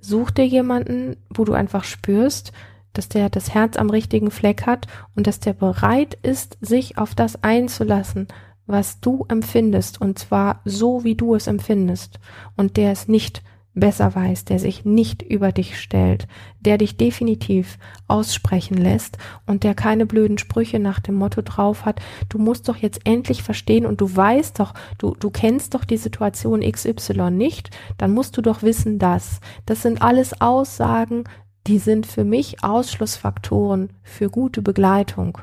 Such 0.00 0.32
dir 0.32 0.46
jemanden, 0.46 1.16
wo 1.30 1.44
du 1.44 1.52
einfach 1.52 1.84
spürst, 1.84 2.52
dass 2.92 3.08
der 3.08 3.30
das 3.30 3.54
Herz 3.54 3.76
am 3.76 3.88
richtigen 3.88 4.30
Fleck 4.30 4.66
hat 4.66 4.86
und 5.14 5.26
dass 5.26 5.40
der 5.40 5.54
bereit 5.54 6.18
ist, 6.22 6.58
sich 6.60 6.98
auf 6.98 7.14
das 7.14 7.42
einzulassen, 7.42 8.28
was 8.66 9.00
du 9.00 9.24
empfindest, 9.28 10.00
und 10.00 10.18
zwar 10.18 10.60
so, 10.64 11.04
wie 11.04 11.14
du 11.14 11.34
es 11.34 11.46
empfindest, 11.46 12.20
und 12.56 12.76
der 12.76 12.92
es 12.92 13.08
nicht 13.08 13.42
besser 13.74 14.14
weiß, 14.14 14.44
der 14.44 14.58
sich 14.58 14.84
nicht 14.84 15.22
über 15.22 15.50
dich 15.52 15.80
stellt, 15.80 16.26
der 16.60 16.78
dich 16.78 16.96
definitiv 16.96 17.78
aussprechen 18.06 18.76
lässt 18.76 19.18
und 19.46 19.64
der 19.64 19.74
keine 19.74 20.04
blöden 20.06 20.38
Sprüche 20.38 20.78
nach 20.78 21.00
dem 21.00 21.14
Motto 21.14 21.42
drauf 21.42 21.84
hat, 21.84 22.00
du 22.28 22.38
musst 22.38 22.68
doch 22.68 22.76
jetzt 22.76 23.00
endlich 23.04 23.42
verstehen 23.42 23.86
und 23.86 24.00
du 24.00 24.14
weißt 24.14 24.58
doch, 24.58 24.74
du, 24.98 25.14
du 25.18 25.30
kennst 25.30 25.74
doch 25.74 25.84
die 25.84 25.96
Situation 25.96 26.60
XY 26.60 27.30
nicht, 27.30 27.70
dann 27.98 28.12
musst 28.12 28.36
du 28.36 28.42
doch 28.42 28.62
wissen, 28.62 28.98
dass. 28.98 29.40
Das 29.64 29.82
sind 29.82 30.02
alles 30.02 30.40
Aussagen, 30.40 31.24
die 31.66 31.78
sind 31.78 32.06
für 32.06 32.24
mich 32.24 32.62
Ausschlussfaktoren 32.62 33.90
für 34.02 34.28
gute 34.28 34.62
Begleitung. 34.62 35.38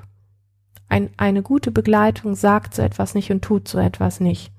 Ein, 0.90 1.12
eine 1.18 1.44
gute 1.44 1.72
Begleitung 1.72 2.36
sagt 2.36 2.74
so 2.74 2.82
etwas 2.82 3.14
nicht 3.14 3.30
und 3.32 3.44
tut 3.44 3.68
so 3.68 3.78
etwas 3.78 4.20
nicht. 4.20 4.52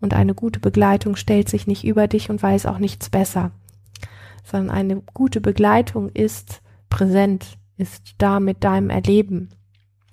Und 0.00 0.14
eine 0.14 0.34
gute 0.34 0.58
Begleitung 0.58 1.16
stellt 1.16 1.50
sich 1.50 1.66
nicht 1.66 1.84
über 1.84 2.08
dich 2.08 2.30
und 2.30 2.42
weiß 2.42 2.64
auch 2.64 2.78
nichts 2.78 3.10
besser, 3.10 3.52
sondern 4.42 4.74
eine 4.74 5.02
gute 5.12 5.42
Begleitung 5.42 6.08
ist 6.08 6.62
präsent, 6.88 7.58
ist 7.76 8.14
da 8.16 8.40
mit 8.40 8.64
deinem 8.64 8.88
Erleben 8.88 9.50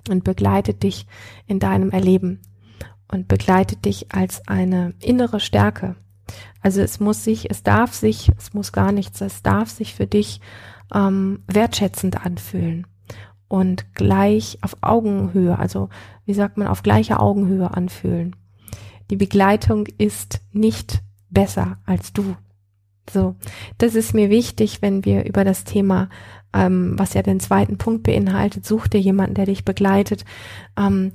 und 0.09 0.25
begleitet 0.25 0.83
dich 0.83 1.07
in 1.47 1.59
deinem 1.59 1.91
Erleben 1.91 2.41
und 3.09 3.29
begleitet 3.29 3.85
dich 3.85 4.13
als 4.13 4.45
eine 4.49 4.93
innere 4.99 5.39
Stärke. 5.39 5.95
Also 6.61 6.81
es 6.81 6.99
muss 6.99 7.23
sich, 7.23 7.49
es 7.49 7.63
darf 7.63 7.93
sich, 7.93 8.29
es 8.37 8.53
muss 8.53 8.73
gar 8.73 8.91
nichts, 8.91 9.21
es 9.21 9.41
darf 9.43 9.69
sich 9.69 9.95
für 9.95 10.07
dich 10.07 10.41
ähm, 10.93 11.43
wertschätzend 11.47 12.25
anfühlen 12.25 12.85
und 13.47 13.93
gleich 13.95 14.57
auf 14.61 14.75
Augenhöhe, 14.81 15.57
also 15.57 15.89
wie 16.25 16.33
sagt 16.33 16.57
man, 16.57 16.67
auf 16.67 16.83
gleicher 16.83 17.21
Augenhöhe 17.21 17.71
anfühlen. 17.71 18.35
Die 19.09 19.15
Begleitung 19.15 19.87
ist 19.97 20.41
nicht 20.51 21.01
besser 21.29 21.77
als 21.85 22.13
du. 22.13 22.35
So, 23.09 23.35
das 23.77 23.95
ist 23.95 24.13
mir 24.13 24.29
wichtig, 24.29 24.81
wenn 24.81 25.05
wir 25.05 25.25
über 25.25 25.45
das 25.45 25.63
Thema, 25.63 26.09
ähm, 26.53 26.95
was 26.97 27.13
ja 27.13 27.21
den 27.21 27.39
zweiten 27.39 27.77
Punkt 27.77 28.03
beinhaltet, 28.03 28.65
such 28.65 28.87
dir 28.87 28.99
jemanden, 28.99 29.35
der 29.35 29.45
dich 29.45 29.63
begleitet, 29.63 30.25
ähm, 30.77 31.13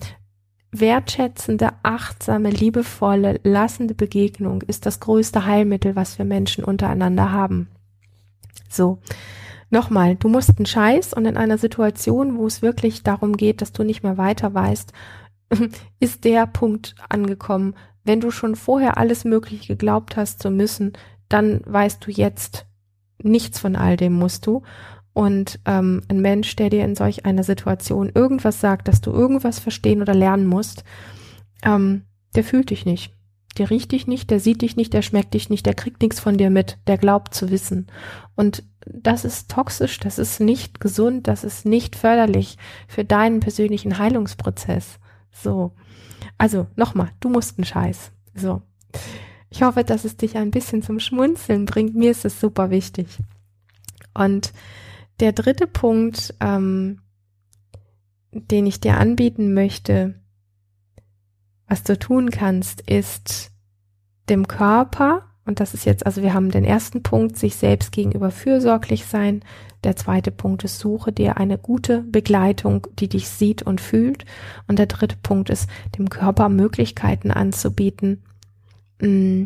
wertschätzende, 0.70 1.70
achtsame, 1.82 2.48
liebevolle, 2.48 3.40
lassende 3.42 3.94
Begegnung 3.94 4.62
ist 4.62 4.86
das 4.86 5.00
größte 5.00 5.44
Heilmittel, 5.44 5.96
was 5.96 6.16
wir 6.16 6.24
Menschen 6.24 6.64
untereinander 6.64 7.30
haben. 7.30 7.68
So. 8.70 8.98
Nochmal, 9.72 10.16
du 10.16 10.28
musst 10.28 10.58
einen 10.58 10.66
Scheiß 10.66 11.14
und 11.14 11.24
in 11.24 11.38
einer 11.38 11.56
Situation, 11.56 12.36
wo 12.36 12.46
es 12.46 12.60
wirklich 12.60 13.04
darum 13.04 13.38
geht, 13.38 13.62
dass 13.62 13.72
du 13.72 13.84
nicht 13.84 14.02
mehr 14.02 14.18
weiter 14.18 14.52
weißt, 14.52 14.92
ist 15.98 16.24
der 16.24 16.46
Punkt 16.46 16.94
angekommen. 17.08 17.74
Wenn 18.04 18.20
du 18.20 18.30
schon 18.30 18.54
vorher 18.54 18.98
alles 18.98 19.24
Mögliche 19.24 19.68
geglaubt 19.68 20.18
hast 20.18 20.42
zu 20.42 20.50
müssen, 20.50 20.92
dann 21.30 21.62
weißt 21.64 22.06
du 22.06 22.10
jetzt 22.10 22.66
nichts 23.22 23.60
von 23.60 23.74
all 23.74 23.96
dem 23.96 24.12
musst 24.12 24.46
du. 24.46 24.62
Und 25.14 25.58
ähm, 25.64 26.02
ein 26.08 26.20
Mensch, 26.20 26.54
der 26.54 26.68
dir 26.68 26.84
in 26.84 26.94
solch 26.94 27.24
einer 27.24 27.42
Situation 27.42 28.12
irgendwas 28.14 28.60
sagt, 28.60 28.88
dass 28.88 29.00
du 29.00 29.10
irgendwas 29.10 29.58
verstehen 29.58 30.02
oder 30.02 30.12
lernen 30.12 30.46
musst, 30.46 30.84
ähm, 31.64 32.02
der 32.34 32.44
fühlt 32.44 32.68
dich 32.68 32.84
nicht. 32.84 33.14
Der 33.56 33.70
riecht 33.70 33.92
dich 33.92 34.06
nicht, 34.06 34.28
der 34.28 34.40
sieht 34.40 34.60
dich 34.60 34.76
nicht, 34.76 34.92
der 34.92 35.00
schmeckt 35.00 35.32
dich 35.32 35.48
nicht, 35.48 35.64
der 35.64 35.74
kriegt 35.74 36.02
nichts 36.02 36.20
von 36.20 36.36
dir 36.36 36.50
mit, 36.50 36.76
der 36.86 36.98
glaubt 36.98 37.32
zu 37.32 37.50
wissen. 37.50 37.86
Und 38.34 38.64
das 38.86 39.24
ist 39.24 39.50
toxisch, 39.50 39.98
das 40.00 40.18
ist 40.18 40.40
nicht 40.40 40.80
gesund, 40.80 41.28
das 41.28 41.44
ist 41.44 41.66
nicht 41.66 41.96
förderlich 41.96 42.58
für 42.88 43.04
deinen 43.04 43.40
persönlichen 43.40 43.98
Heilungsprozess. 43.98 44.98
So. 45.30 45.72
Also 46.38 46.66
nochmal, 46.76 47.10
du 47.20 47.28
musst 47.28 47.58
einen 47.58 47.64
Scheiß. 47.64 48.12
So. 48.34 48.62
Ich 49.50 49.62
hoffe, 49.62 49.84
dass 49.84 50.04
es 50.04 50.16
dich 50.16 50.36
ein 50.36 50.50
bisschen 50.50 50.82
zum 50.82 50.98
Schmunzeln 50.98 51.66
bringt. 51.66 51.94
Mir 51.94 52.10
ist 52.10 52.24
es 52.24 52.40
super 52.40 52.70
wichtig. 52.70 53.18
Und 54.14 54.52
der 55.20 55.32
dritte 55.32 55.66
Punkt, 55.66 56.34
ähm, 56.40 57.00
den 58.32 58.66
ich 58.66 58.80
dir 58.80 58.96
anbieten 58.96 59.52
möchte, 59.54 60.14
was 61.66 61.82
du 61.82 61.98
tun 61.98 62.30
kannst, 62.30 62.80
ist 62.82 63.50
dem 64.28 64.48
Körper, 64.48 65.31
und 65.44 65.58
das 65.58 65.74
ist 65.74 65.84
jetzt, 65.84 66.06
also 66.06 66.22
wir 66.22 66.34
haben 66.34 66.50
den 66.50 66.64
ersten 66.64 67.02
Punkt, 67.02 67.36
sich 67.36 67.56
selbst 67.56 67.90
gegenüber 67.90 68.30
fürsorglich 68.30 69.06
sein, 69.06 69.42
der 69.82 69.96
zweite 69.96 70.30
Punkt 70.30 70.62
ist, 70.62 70.78
suche 70.78 71.12
dir 71.12 71.36
eine 71.36 71.58
gute 71.58 72.02
Begleitung, 72.02 72.86
die 72.98 73.08
dich 73.08 73.28
sieht 73.28 73.62
und 73.62 73.80
fühlt. 73.80 74.24
Und 74.68 74.78
der 74.78 74.86
dritte 74.86 75.16
Punkt 75.20 75.50
ist, 75.50 75.68
dem 75.98 76.08
Körper 76.08 76.48
Möglichkeiten 76.48 77.32
anzubieten, 77.32 78.22
mm, 79.00 79.44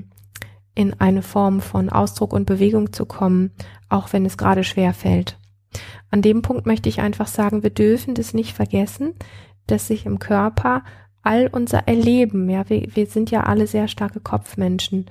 in 0.74 1.00
eine 1.00 1.22
Form 1.22 1.62
von 1.62 1.88
Ausdruck 1.88 2.34
und 2.34 2.44
Bewegung 2.44 2.92
zu 2.92 3.06
kommen, 3.06 3.52
auch 3.88 4.12
wenn 4.12 4.26
es 4.26 4.36
gerade 4.36 4.62
schwer 4.62 4.92
fällt. 4.92 5.38
An 6.10 6.20
dem 6.20 6.42
Punkt 6.42 6.66
möchte 6.66 6.90
ich 6.90 7.00
einfach 7.00 7.26
sagen, 7.26 7.62
wir 7.62 7.70
dürfen 7.70 8.14
das 8.14 8.34
nicht 8.34 8.52
vergessen, 8.52 9.14
dass 9.66 9.88
sich 9.88 10.04
im 10.04 10.18
Körper 10.18 10.84
all 11.22 11.48
unser 11.50 11.88
Erleben, 11.88 12.48
ja, 12.50 12.68
wir, 12.68 12.86
wir 12.94 13.06
sind 13.06 13.30
ja 13.30 13.44
alle 13.44 13.66
sehr 13.66 13.88
starke 13.88 14.20
Kopfmenschen, 14.20 15.06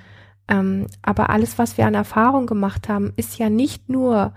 ähm, 0.47 0.87
aber 1.01 1.29
alles, 1.29 1.57
was 1.57 1.77
wir 1.77 1.87
an 1.87 1.93
Erfahrung 1.93 2.45
gemacht 2.45 2.89
haben, 2.89 3.13
ist 3.15 3.37
ja 3.37 3.49
nicht 3.49 3.89
nur 3.89 4.33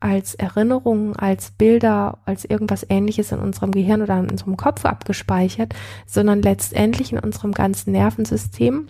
als 0.00 0.34
Erinnerungen, 0.34 1.14
als 1.14 1.52
Bilder, 1.52 2.18
als 2.24 2.44
irgendwas 2.44 2.84
ähnliches 2.88 3.30
in 3.30 3.38
unserem 3.38 3.70
Gehirn 3.70 4.02
oder 4.02 4.18
in 4.18 4.30
unserem 4.30 4.56
Kopf 4.56 4.84
abgespeichert, 4.84 5.74
sondern 6.06 6.42
letztendlich 6.42 7.12
in 7.12 7.20
unserem 7.20 7.52
ganzen 7.52 7.92
Nervensystem 7.92 8.88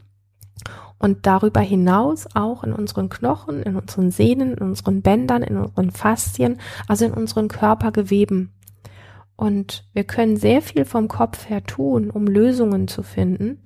und 0.99 1.27
darüber 1.27 1.61
hinaus 1.61 2.29
auch 2.35 2.65
in 2.65 2.73
unseren 2.73 3.11
Knochen, 3.11 3.63
in 3.63 3.77
unseren 3.77 4.11
Sehnen, 4.11 4.55
in 4.55 4.59
unseren 4.59 5.03
Bändern, 5.03 5.43
in 5.43 5.59
unseren 5.59 5.91
Faszien, 5.91 6.59
also 6.89 7.05
in 7.05 7.13
unseren 7.13 7.49
Körpergeweben. 7.49 8.53
Und 9.37 9.85
wir 9.93 10.05
können 10.05 10.37
sehr 10.37 10.63
viel 10.63 10.85
vom 10.85 11.09
Kopf 11.09 11.49
her 11.49 11.65
tun, 11.65 12.09
um 12.11 12.27
Lösungen 12.27 12.87
zu 12.87 13.03
finden. 13.03 13.59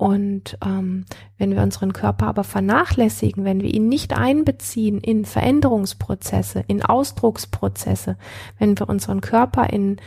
Und 0.00 0.56
ähm, 0.64 1.04
wenn 1.36 1.54
wir 1.54 1.62
unseren 1.62 1.92
Körper 1.92 2.28
aber 2.28 2.42
vernachlässigen, 2.42 3.44
wenn 3.44 3.60
wir 3.60 3.68
ihn 3.68 3.90
nicht 3.90 4.16
einbeziehen 4.16 4.98
in 4.98 5.26
Veränderungsprozesse, 5.26 6.64
in 6.68 6.82
Ausdrucksprozesse, 6.82 8.16
wenn 8.58 8.78
wir 8.78 8.88
unseren 8.88 9.20
Körper 9.20 9.68
in, 9.68 9.98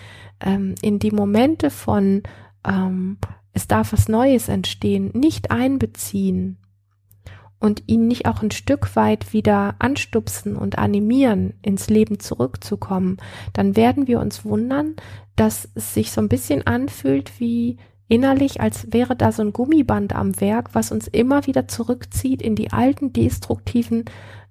ähm, 0.42 0.74
in 0.82 0.98
die 0.98 1.12
Momente 1.12 1.70
von 1.70 2.24
ähm, 2.68 3.20
es 3.52 3.68
darf 3.68 3.94
was 3.94 4.10
Neues 4.10 4.50
entstehen, 4.50 5.12
nicht 5.14 5.52
einbeziehen 5.52 6.58
und 7.60 7.84
ihn 7.86 8.08
nicht 8.08 8.26
auch 8.26 8.42
ein 8.42 8.50
Stück 8.50 8.96
weit 8.96 9.32
wieder 9.32 9.76
anstupsen 9.78 10.56
und 10.56 10.80
animieren, 10.80 11.54
ins 11.62 11.88
Leben 11.88 12.20
zurückzukommen, 12.20 13.18
dann 13.54 13.76
werden 13.76 14.08
wir 14.08 14.22
uns 14.22 14.44
wundern, 14.44 14.96
dass 15.36 15.70
es 15.76 15.94
sich 15.94 16.12
so 16.12 16.20
ein 16.20 16.30
bisschen 16.30 16.66
anfühlt 16.66 17.40
wie 17.40 17.78
innerlich, 18.14 18.62
als 18.62 18.94
wäre 18.94 19.16
da 19.16 19.32
so 19.32 19.42
ein 19.42 19.54
Gummiband 19.54 20.14
am 20.14 20.40
Werk, 20.40 20.76
was 20.76 20.92
uns 20.92 21.08
immer 21.08 21.48
wieder 21.48 21.68
zurückzieht 21.68 22.44
in 22.44 22.56
die 22.56 22.72
alten 22.72 23.12
destruktiven 23.12 24.06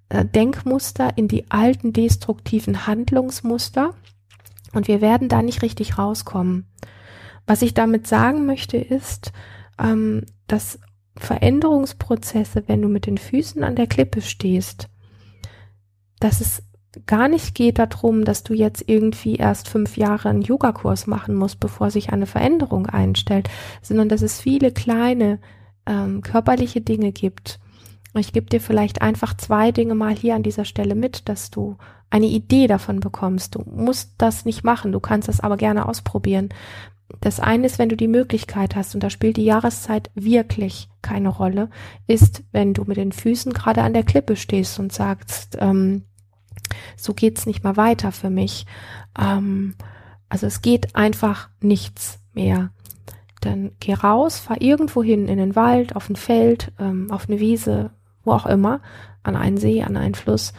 äh, 0.08 0.24
Denkmuster, 0.24 1.16
in 1.16 1.28
die 1.28 1.48
alten 1.48 1.92
destruktiven 1.92 2.88
Handlungsmuster 2.88 3.94
und 4.72 4.88
wir 4.88 5.00
werden 5.00 5.28
da 5.28 5.42
nicht 5.42 5.62
richtig 5.62 5.96
rauskommen. 5.96 6.66
Was 7.46 7.62
ich 7.62 7.72
damit 7.72 8.08
sagen 8.08 8.46
möchte, 8.46 8.78
ist, 8.78 9.30
ähm, 9.78 10.26
dass 10.48 10.80
Veränderungsprozesse, 11.16 12.64
wenn 12.66 12.82
du 12.82 12.88
mit 12.88 13.06
den 13.06 13.18
Füßen 13.18 13.62
an 13.62 13.76
der 13.76 13.86
Klippe 13.86 14.22
stehst, 14.22 14.88
dass 16.18 16.40
es 16.40 16.64
gar 17.06 17.28
nicht 17.28 17.54
geht 17.54 17.78
darum, 17.78 18.24
dass 18.24 18.42
du 18.42 18.54
jetzt 18.54 18.84
irgendwie 18.86 19.36
erst 19.36 19.68
fünf 19.68 19.96
Jahre 19.96 20.28
einen 20.28 20.42
Yogakurs 20.42 21.06
machen 21.06 21.34
musst, 21.34 21.60
bevor 21.60 21.90
sich 21.90 22.12
eine 22.12 22.26
Veränderung 22.26 22.86
einstellt, 22.86 23.48
sondern 23.80 24.08
dass 24.08 24.22
es 24.22 24.40
viele 24.40 24.72
kleine 24.72 25.38
ähm, 25.86 26.22
körperliche 26.22 26.80
Dinge 26.80 27.12
gibt. 27.12 27.60
Ich 28.14 28.32
gebe 28.32 28.46
dir 28.46 28.60
vielleicht 28.60 29.00
einfach 29.00 29.34
zwei 29.36 29.72
Dinge 29.72 29.94
mal 29.94 30.14
hier 30.14 30.34
an 30.34 30.42
dieser 30.42 30.66
Stelle 30.66 30.94
mit, 30.94 31.28
dass 31.28 31.50
du 31.50 31.76
eine 32.10 32.26
Idee 32.26 32.66
davon 32.66 33.00
bekommst. 33.00 33.54
Du 33.54 33.62
musst 33.64 34.12
das 34.18 34.44
nicht 34.44 34.64
machen, 34.64 34.92
du 34.92 35.00
kannst 35.00 35.28
das 35.28 35.40
aber 35.40 35.56
gerne 35.56 35.88
ausprobieren. 35.88 36.50
Das 37.20 37.40
eine 37.40 37.66
ist, 37.66 37.78
wenn 37.78 37.88
du 37.88 37.96
die 37.96 38.08
Möglichkeit 38.08 38.76
hast, 38.76 38.94
und 38.94 39.02
da 39.02 39.10
spielt 39.10 39.36
die 39.38 39.44
Jahreszeit 39.44 40.10
wirklich 40.14 40.88
keine 41.00 41.28
Rolle, 41.28 41.70
ist, 42.06 42.42
wenn 42.52 42.74
du 42.74 42.84
mit 42.84 42.96
den 42.98 43.12
Füßen 43.12 43.52
gerade 43.52 43.82
an 43.82 43.94
der 43.94 44.04
Klippe 44.04 44.36
stehst 44.36 44.78
und 44.78 44.92
sagst, 44.92 45.56
ähm, 45.60 46.04
so 46.96 47.14
geht's 47.14 47.46
nicht 47.46 47.64
mehr 47.64 47.76
weiter 47.76 48.12
für 48.12 48.30
mich. 48.30 48.66
Ähm, 49.18 49.74
also 50.28 50.46
es 50.46 50.62
geht 50.62 50.96
einfach 50.96 51.48
nichts 51.60 52.18
mehr. 52.32 52.70
Dann 53.40 53.72
geh 53.80 53.94
raus, 53.94 54.38
fahr 54.38 54.60
irgendwo 54.60 55.02
hin 55.02 55.28
in 55.28 55.38
den 55.38 55.56
Wald, 55.56 55.96
auf 55.96 56.08
ein 56.08 56.16
Feld, 56.16 56.72
ähm, 56.78 57.10
auf 57.10 57.28
eine 57.28 57.40
Wiese, 57.40 57.90
wo 58.24 58.32
auch 58.32 58.46
immer, 58.46 58.80
an 59.22 59.36
einen 59.36 59.56
See, 59.56 59.82
an 59.82 59.96
einen 59.96 60.14
Fluss. 60.14 60.52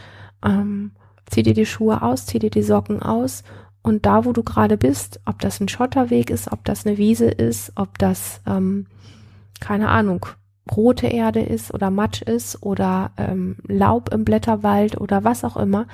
Ähm, 0.44 0.92
zieh 1.26 1.44
dir 1.44 1.54
die 1.54 1.66
Schuhe 1.66 2.02
aus, 2.02 2.26
zieh 2.26 2.40
dir 2.40 2.50
die 2.50 2.64
Socken 2.64 3.02
aus 3.02 3.44
und 3.84 4.06
da, 4.06 4.26
wo 4.26 4.32
du 4.32 4.44
gerade 4.44 4.78
bist, 4.78 5.20
ob 5.26 5.40
das 5.40 5.60
ein 5.60 5.68
Schotterweg 5.68 6.30
ist, 6.30 6.52
ob 6.52 6.64
das 6.66 6.86
eine 6.86 6.98
Wiese 6.98 7.28
ist, 7.28 7.74
ob 7.76 7.98
das, 8.00 8.42
ähm, 8.48 8.88
keine 9.60 9.90
Ahnung, 9.90 10.26
rote 10.72 11.08
Erde 11.08 11.42
ist 11.42 11.74
oder 11.74 11.90
Matsch 11.90 12.22
ist 12.22 12.64
oder 12.64 13.12
ähm, 13.18 13.58
Laub 13.68 14.14
im 14.14 14.24
Blätterwald 14.24 15.00
oder 15.00 15.24
was 15.24 15.44
auch 15.44 15.58
immer, 15.58 15.88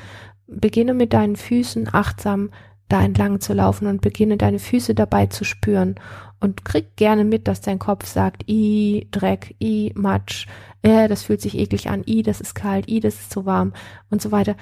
beginne 0.48 0.94
mit 0.94 1.14
deinen 1.14 1.36
Füßen 1.36 1.90
achtsam 1.92 2.50
da 2.88 3.04
entlang 3.04 3.40
zu 3.40 3.54
laufen 3.54 3.88
und 3.88 4.02
beginne 4.02 4.38
deine 4.38 4.60
Füße 4.60 4.96
dabei 4.96 5.28
zu 5.28 5.44
spüren 5.44 5.96
und 6.40 6.66
krieg 6.66 6.96
gerne 6.96 7.24
mit, 7.24 7.48
dass 7.48 7.62
dein 7.62 7.78
Kopf 7.78 8.06
sagt, 8.08 8.50
i 8.50 9.08
Dreck, 9.12 9.56
i 9.62 9.92
Matsch, 9.96 10.48
äh, 10.82 11.08
das 11.08 11.24
fühlt 11.24 11.42
sich 11.42 11.58
eklig 11.58 11.90
an, 11.90 12.04
i 12.08 12.24
das 12.24 12.42
ist 12.42 12.56
kalt, 12.56 12.90
i 12.90 13.00
das 13.00 13.16
ist 13.16 13.32
zu 13.32 13.46
warm 13.46 13.74
und 14.10 14.22
so 14.22 14.32
weiter. 14.32 14.56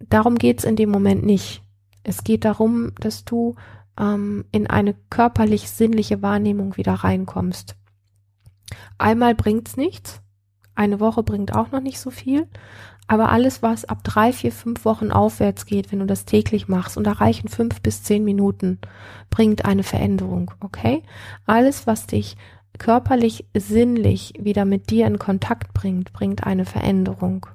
Darum 0.00 0.36
geht's 0.36 0.64
in 0.64 0.76
dem 0.76 0.90
Moment 0.90 1.24
nicht. 1.24 1.62
Es 2.02 2.24
geht 2.24 2.44
darum, 2.44 2.92
dass 3.00 3.24
du 3.24 3.54
ähm, 3.98 4.44
in 4.50 4.66
eine 4.66 4.94
körperlich-sinnliche 5.10 6.22
Wahrnehmung 6.22 6.76
wieder 6.76 6.92
reinkommst. 6.92 7.76
Einmal 8.98 9.34
bringt's 9.34 9.76
nichts, 9.76 10.20
eine 10.74 11.00
Woche 11.00 11.22
bringt 11.22 11.54
auch 11.54 11.70
noch 11.70 11.80
nicht 11.80 12.00
so 12.00 12.10
viel, 12.10 12.48
aber 13.06 13.30
alles, 13.30 13.62
was 13.62 13.84
ab 13.84 14.02
drei, 14.02 14.32
vier, 14.32 14.50
fünf 14.50 14.84
Wochen 14.84 15.10
aufwärts 15.10 15.66
geht, 15.66 15.92
wenn 15.92 15.98
du 15.98 16.06
das 16.06 16.24
täglich 16.24 16.68
machst, 16.68 16.96
und 16.96 17.04
da 17.04 17.12
reichen 17.12 17.48
fünf 17.48 17.82
bis 17.82 18.02
zehn 18.02 18.24
Minuten, 18.24 18.78
bringt 19.30 19.64
eine 19.64 19.82
Veränderung, 19.82 20.52
okay? 20.60 21.02
Alles, 21.46 21.86
was 21.86 22.06
dich 22.06 22.36
körperlich, 22.78 23.46
sinnlich 23.54 24.32
wieder 24.38 24.64
mit 24.64 24.90
dir 24.90 25.06
in 25.06 25.18
Kontakt 25.18 25.74
bringt, 25.74 26.12
bringt 26.12 26.44
eine 26.44 26.64
Veränderung. 26.64 27.46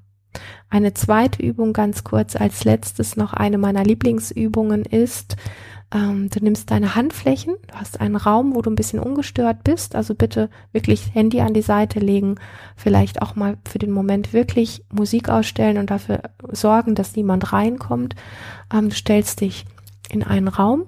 Eine 0.70 0.94
zweite 0.94 1.42
Übung 1.42 1.74
ganz 1.74 2.04
kurz 2.04 2.36
als 2.36 2.64
letztes 2.64 3.18
noch 3.18 3.34
eine 3.34 3.58
meiner 3.58 3.84
Lieblingsübungen 3.84 4.86
ist, 4.86 5.36
ähm, 5.92 6.30
du 6.30 6.40
nimmst 6.44 6.70
deine 6.70 6.96
Handflächen, 6.96 7.56
du 7.68 7.76
hast 7.76 8.00
einen 8.00 8.16
Raum, 8.16 8.56
wo 8.56 8.62
du 8.62 8.70
ein 8.70 8.76
bisschen 8.76 9.00
ungestört 9.00 9.64
bist, 9.64 9.96
also 9.96 10.14
bitte 10.14 10.50
wirklich 10.72 11.14
Handy 11.14 11.42
an 11.42 11.54
die 11.54 11.64
Seite 11.64 12.00
legen, 12.00 12.36
vielleicht 12.76 13.22
auch 13.22 13.36
mal 13.36 13.58
für 13.68 13.80
den 13.80 13.92
Moment 13.92 14.32
wirklich 14.32 14.86
Musik 14.92 15.30
ausstellen 15.30 15.78
und 15.78 15.90
dafür 15.90 16.22
sorgen, 16.52 16.94
dass 16.94 17.16
niemand 17.16 17.54
reinkommt. 17.54 18.16
Ähm, 18.72 18.90
du 18.90 18.96
stellst 18.96 19.42
dich 19.42 19.66
in 20.10 20.24
einen 20.24 20.48
Raum, 20.48 20.86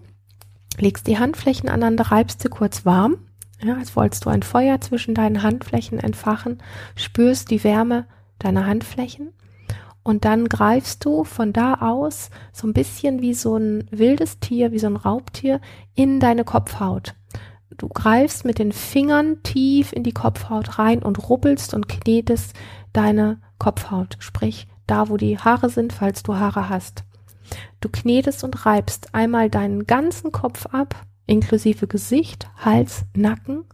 legst 0.78 1.08
die 1.08 1.18
Handflächen 1.18 1.70
aneinander, 1.70 2.12
reibst 2.12 2.42
sie 2.42 2.50
kurz 2.50 2.86
warm, 2.86 3.18
ja, 3.64 3.78
als 3.78 3.96
wolltest 3.96 4.26
du 4.26 4.30
ein 4.30 4.44
Feuer 4.44 4.82
zwischen 4.82 5.16
deinen 5.16 5.42
Handflächen 5.42 6.00
entfachen, 6.00 6.62
spürst 6.96 7.50
die 7.50 7.64
Wärme 7.64 8.06
deiner 8.40 8.68
Handflächen 8.68 9.30
und 10.04 10.26
dann 10.26 10.50
greifst 10.50 11.06
du 11.06 11.24
von 11.24 11.54
da 11.54 11.76
aus 11.76 12.30
so 12.52 12.68
ein 12.68 12.74
bisschen 12.74 13.22
wie 13.22 13.34
so 13.34 13.58
ein 13.58 13.88
wildes 13.92 14.40
Tier, 14.40 14.72
wie 14.72 14.80
so 14.80 14.88
ein 14.88 14.96
Raubtier 14.96 15.62
in 15.94 16.20
deine 16.20 16.44
Kopfhaut. 16.44 17.16
Du 17.78 17.88
greifst 17.88 18.46
mit 18.46 18.60
den 18.60 18.72
Fingern 18.72 19.42
tief 19.44 19.94
in 19.94 20.04
die 20.04 20.12
Kopfhaut 20.12 20.78
rein 20.78 21.02
und 21.02 21.30
rubbelst 21.30 21.74
und 21.74 21.88
knetest 21.88 22.54
deine 22.94 23.40
Kopfhaut, 23.60 24.18
sprich 24.20 24.68
da, 24.88 25.10
wo 25.10 25.18
die 25.18 25.38
Haare 25.38 25.70
sind, 25.70 25.94
falls 25.94 26.24
du 26.24 26.36
Haare 26.36 26.70
hast. 26.70 27.04
Du 27.80 27.90
knetest 27.90 28.44
und 28.44 28.66
reibst 28.66 29.14
einmal 29.16 29.50
deinen 29.50 29.86
ganzen 29.86 30.32
Kopf 30.32 30.66
ab, 30.68 30.96
inklusive 31.28 31.88
Gesicht, 31.88 32.50
Hals, 32.58 33.06
Nacken, 33.16 33.66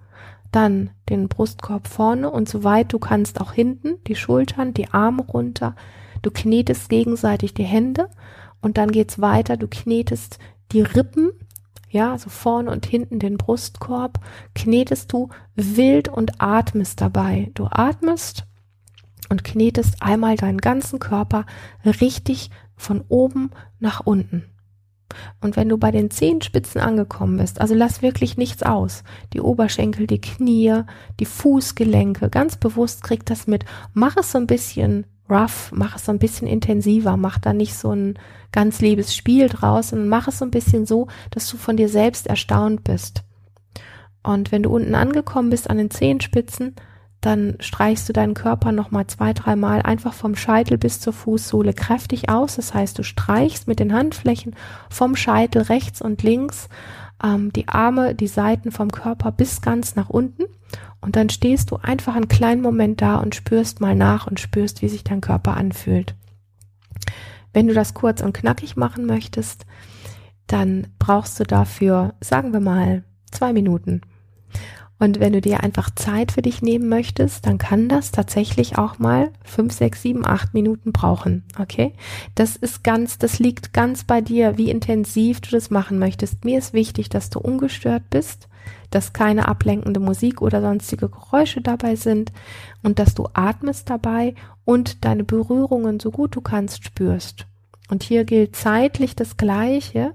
dann 0.52 0.92
den 1.10 1.28
Brustkorb 1.28 1.88
vorne 1.88 2.30
und 2.30 2.48
so 2.48 2.63
weit 2.63 2.94
du 2.94 3.00
kannst 3.00 3.42
auch 3.42 3.52
hinten, 3.52 3.96
die 4.06 4.16
Schultern, 4.16 4.74
die 4.74 4.90
Arme 4.94 5.24
runter. 5.24 5.76
Du 6.21 6.32
knetest 6.32 6.89
gegenseitig 6.89 7.53
die 7.53 7.63
Hände 7.63 8.10
und 8.62 8.77
dann 8.77 8.91
geht's 8.91 9.19
weiter. 9.19 9.58
Du 9.58 9.67
knetest 9.67 10.39
die 10.71 10.82
Rippen, 10.82 11.32
ja, 11.89 12.12
also 12.12 12.30
vorne 12.30 12.71
und 12.71 12.86
hinten 12.86 13.19
den 13.19 13.38
Brustkorb, 13.38 14.19
knetest 14.56 15.12
du 15.13 15.30
wild 15.56 16.10
und 16.10 16.41
atmest 16.41 17.01
dabei. 17.01 17.51
Du 17.53 17.67
atmest 17.69 18.45
und 19.30 19.43
knetest 19.43 20.01
einmal 20.01 20.36
deinen 20.36 20.60
ganzen 20.60 20.99
Körper 20.99 21.45
richtig 21.86 22.49
von 22.75 23.03
oben 23.08 23.51
nach 23.80 24.01
unten. 24.06 24.43
Und 25.41 25.56
wenn 25.56 25.69
du 25.69 25.77
bei 25.77 25.91
den 25.91 26.12
Zehenspitzen 26.12 26.82
angekommen 26.82 27.38
bist, 27.38 27.62
also 27.62 27.73
lass 27.73 28.01
wirklich 28.01 28.38
nichts 28.38 28.63
aus. 28.63 29.04
Die 29.33 29.42
Oberschenkel, 29.42 30.06
die 30.06 30.21
Knie, 30.21 30.81
die 31.19 31.25
Fußgelenke, 31.25 32.29
ganz 32.29 32.58
bewusst 32.58 33.04
krieg 33.04 33.25
das 33.25 33.48
mit. 33.48 33.65
Mach 33.94 34.17
es 34.17 34.31
so 34.31 34.37
ein 34.37 34.48
bisschen 34.48 35.06
rough, 35.30 35.71
mach 35.73 35.96
es 35.96 36.06
so 36.06 36.12
ein 36.12 36.19
bisschen 36.19 36.48
intensiver, 36.48 37.17
mach 37.17 37.38
da 37.40 37.54
nicht 37.54 37.75
so 37.75 37.92
ein 37.92 38.17
ganz 38.52 38.82
liebes 38.82 39.15
Spiel 39.15 39.50
draus, 39.50 39.90
sondern 39.90 40.10
mach 40.10 40.28
es 40.28 40.40
so 40.40 40.46
ein 40.46 40.52
bisschen 40.52 40.86
so, 40.86 41.08
dass 41.32 41.50
du 41.50 41.58
von 41.58 41.78
dir 41.78 41.90
selbst 41.90 42.28
erstaunt 42.28 42.84
bist. 42.84 43.23
Und 44.23 44.52
wenn 44.52 44.63
du 44.63 44.69
unten 44.69 44.96
angekommen 44.96 45.50
bist 45.50 45.69
an 45.69 45.78
den 45.78 45.92
Zehenspitzen, 45.92 46.75
dann 47.21 47.56
streichst 47.60 48.08
du 48.08 48.13
deinen 48.13 48.36
Körper 48.36 48.71
nochmal 48.71 49.08
zwei, 49.08 49.34
dreimal 49.34 49.82
einfach 49.82 50.13
vom 50.13 50.36
Scheitel 50.36 50.78
bis 50.78 51.00
zur 51.00 51.13
Fußsohle 51.13 51.73
kräftig 51.73 52.30
aus. 52.30 52.58
Das 52.58 52.73
heißt, 52.73 52.98
du 53.00 53.04
streichst 53.04 53.67
mit 53.67 53.80
den 53.80 53.94
Handflächen 53.94 54.56
vom 54.90 55.15
Scheitel 55.15 55.63
rechts 55.63 56.02
und 56.02 56.23
links 56.23 56.69
ähm, 57.23 57.52
die 57.54 57.67
Arme, 57.67 58.15
die 58.15 58.28
Seiten 58.28 58.71
vom 58.71 58.92
Körper 58.92 59.32
bis 59.32 59.62
ganz 59.62 59.96
nach 59.96 60.10
unten. 60.10 60.44
Und 61.02 61.15
dann 61.15 61.30
stehst 61.30 61.72
du 61.72 61.78
einfach 61.78 62.15
einen 62.15 62.28
kleinen 62.28 62.62
Moment 62.62 63.02
da 63.02 63.18
und 63.18 63.36
spürst 63.36 63.82
mal 63.82 63.96
nach 63.96 64.28
und 64.28 64.40
spürst, 64.40 64.82
wie 64.82 64.90
sich 64.90 65.04
dein 65.04 65.22
Körper 65.22 65.56
anfühlt. 65.56 66.15
Wenn 67.54 67.68
du 67.68 67.74
das 67.74 67.94
kurz 67.94 68.22
und 68.22 68.34
knackig 68.34 68.76
machen 68.76 69.06
möchtest, 69.06 69.65
dann 70.48 70.88
brauchst 71.00 71.40
du 71.40 71.44
dafür, 71.44 72.13
sagen 72.22 72.54
wir 72.54 72.60
mal, 72.60 73.04
zwei 73.32 73.54
Minuten. 73.54 74.02
Und 75.00 75.20
wenn 75.20 75.34
du 75.34 75.42
dir 75.42 75.62
einfach 75.63 75.92
Zeit 75.94 76.32
für 76.32 76.42
dich 76.42 76.62
nehmen 76.63 76.90
möchtest, 76.90 77.46
dann 77.46 77.60
kann 77.60 77.88
das 77.88 78.12
tatsächlich 78.12 78.78
auch 78.78 78.98
mal 78.98 79.32
fünf, 79.44 79.74
sechs, 79.74 80.02
sieben, 80.02 80.26
acht 80.26 80.56
Minuten 80.56 80.92
brauchen. 80.92 81.44
Okay? 81.60 81.94
Das 82.34 82.56
ist 82.56 82.84
ganz, 82.84 83.20
das 83.20 83.38
liegt 83.38 83.74
ganz 83.74 84.06
bei 84.06 84.22
dir, 84.22 84.58
wie 84.58 84.72
intensiv 84.72 85.42
du 85.42 85.52
das 85.52 85.70
machen 85.70 86.00
möchtest. 86.00 86.46
Mir 86.46 86.58
ist 86.58 86.74
wichtig, 86.74 87.10
dass 87.10 87.30
du 87.30 87.40
ungestört 87.40 88.10
bist, 88.10 88.46
dass 88.90 89.13
keine 89.13 89.48
ablenkende 89.48 90.00
Musik 90.00 90.42
oder 90.42 90.62
sonstige 90.62 91.10
Geräusche 91.10 91.62
dabei 91.62 91.96
sind 91.96 92.31
und 92.83 93.00
dass 93.00 93.13
du 93.13 93.27
atmest 93.33 93.90
dabei 93.90 94.35
und 94.65 95.06
deine 95.06 95.23
Berührungen 95.23 96.00
so 96.00 96.12
gut 96.12 96.35
du 96.35 96.42
kannst 96.42 96.83
spürst. 96.83 97.46
Und 97.90 98.04
hier 98.04 98.25
gilt 98.25 98.56
zeitlich 98.56 99.15
das 99.15 99.38
Gleiche 99.38 100.13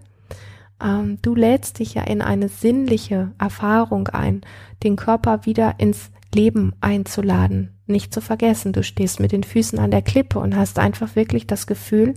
ähm, 0.82 1.18
du 1.22 1.34
lädst 1.34 1.78
dich 1.78 1.94
ja 1.94 2.02
in 2.02 2.22
eine 2.22 2.48
sinnliche 2.48 3.32
Erfahrung 3.38 4.08
ein, 4.08 4.42
den 4.82 4.96
Körper 4.96 5.46
wieder 5.46 5.76
ins 5.78 6.10
Leben 6.34 6.74
einzuladen. 6.80 7.78
Nicht 7.86 8.12
zu 8.12 8.20
vergessen, 8.20 8.72
du 8.72 8.82
stehst 8.82 9.20
mit 9.20 9.32
den 9.32 9.44
Füßen 9.44 9.78
an 9.78 9.90
der 9.90 10.02
Klippe 10.02 10.38
und 10.38 10.56
hast 10.56 10.78
einfach 10.78 11.14
wirklich 11.14 11.46
das 11.46 11.66
Gefühl, 11.66 12.14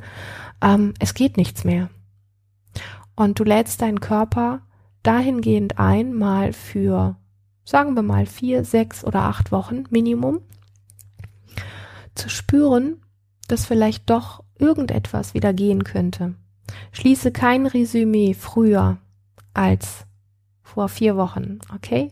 ähm, 0.62 0.94
es 1.00 1.14
geht 1.14 1.38
nichts 1.38 1.64
mehr. 1.64 1.90
Und 3.16 3.40
du 3.40 3.44
lädst 3.44 3.82
deinen 3.82 4.00
Körper 4.00 4.62
dahingehend 5.06 5.78
ein, 5.78 6.14
mal 6.14 6.54
für, 6.54 7.18
sagen 7.64 7.96
wir 7.96 8.02
mal, 8.02 8.26
vier, 8.26 8.64
sechs 8.64 9.04
oder 9.04 9.24
acht 9.24 9.52
Wochen 9.52 9.84
Minimum, 9.90 10.40
zu 12.16 12.30
spüren, 12.30 13.02
dass 13.48 13.66
vielleicht 13.66 14.10
doch 14.10 14.44
irgendetwas 14.58 15.34
wieder 15.34 15.54
gehen 15.54 15.84
könnte. 15.84 16.36
Schließe 16.92 17.32
kein 17.32 17.68
Resümee 17.68 18.34
früher 18.34 18.98
als 19.54 20.06
vor 20.64 20.90
vier 20.90 21.16
Wochen, 21.18 21.60
okay? 21.74 22.12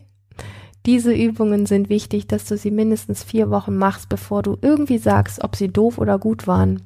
Diese 0.86 1.14
Übungen 1.14 1.64
sind 1.64 1.88
wichtig, 1.88 2.26
dass 2.26 2.44
du 2.44 2.58
sie 2.58 2.70
mindestens 2.70 3.24
vier 3.24 3.50
Wochen 3.50 3.76
machst, 3.76 4.08
bevor 4.10 4.42
du 4.42 4.58
irgendwie 4.60 4.98
sagst, 4.98 5.42
ob 5.42 5.56
sie 5.56 5.68
doof 5.68 5.98
oder 5.98 6.18
gut 6.18 6.46
waren. 6.46 6.82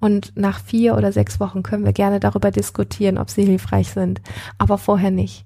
Und 0.00 0.32
nach 0.36 0.60
vier 0.60 0.96
oder 0.96 1.12
sechs 1.12 1.40
Wochen 1.40 1.62
können 1.62 1.84
wir 1.84 1.92
gerne 1.92 2.20
darüber 2.20 2.50
diskutieren, 2.50 3.18
ob 3.18 3.30
sie 3.30 3.44
hilfreich 3.44 3.90
sind, 3.90 4.20
aber 4.58 4.78
vorher 4.78 5.10
nicht. 5.10 5.44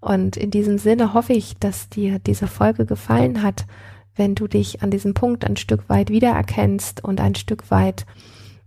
Und 0.00 0.36
in 0.36 0.50
diesem 0.50 0.78
Sinne 0.78 1.14
hoffe 1.14 1.32
ich, 1.32 1.56
dass 1.58 1.88
dir 1.88 2.18
diese 2.18 2.46
Folge 2.46 2.86
gefallen 2.86 3.42
hat, 3.42 3.66
wenn 4.16 4.34
du 4.34 4.46
dich 4.46 4.82
an 4.82 4.90
diesem 4.90 5.14
Punkt 5.14 5.44
ein 5.44 5.56
Stück 5.56 5.88
weit 5.88 6.10
wiedererkennst 6.10 7.02
und 7.02 7.20
ein 7.20 7.34
Stück 7.34 7.70
weit 7.70 8.06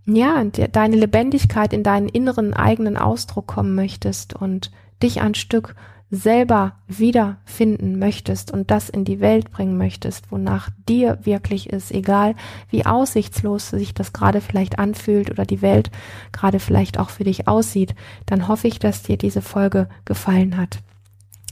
ja, 0.06 0.42
deine 0.44 0.96
Lebendigkeit 0.96 1.72
in 1.72 1.82
deinen 1.82 2.08
inneren 2.08 2.54
eigenen 2.54 2.96
Ausdruck 2.96 3.46
kommen 3.46 3.74
möchtest 3.74 4.34
und 4.34 4.70
dich 5.02 5.20
ein 5.20 5.34
Stück 5.34 5.74
selber 6.10 6.72
wiederfinden 6.86 7.98
möchtest 7.98 8.50
und 8.50 8.70
das 8.70 8.88
in 8.88 9.04
die 9.04 9.20
Welt 9.20 9.50
bringen 9.50 9.76
möchtest, 9.76 10.32
wonach 10.32 10.70
dir 10.88 11.18
wirklich 11.24 11.68
ist, 11.70 11.92
egal 11.92 12.34
wie 12.70 12.86
aussichtslos 12.86 13.68
sich 13.70 13.92
das 13.92 14.14
gerade 14.14 14.40
vielleicht 14.40 14.78
anfühlt 14.78 15.30
oder 15.30 15.44
die 15.44 15.60
Welt 15.60 15.90
gerade 16.32 16.60
vielleicht 16.60 16.98
auch 16.98 17.10
für 17.10 17.24
dich 17.24 17.46
aussieht, 17.46 17.94
dann 18.24 18.48
hoffe 18.48 18.68
ich, 18.68 18.78
dass 18.78 19.02
dir 19.02 19.18
diese 19.18 19.42
Folge 19.42 19.88
gefallen 20.06 20.56
hat. 20.56 20.78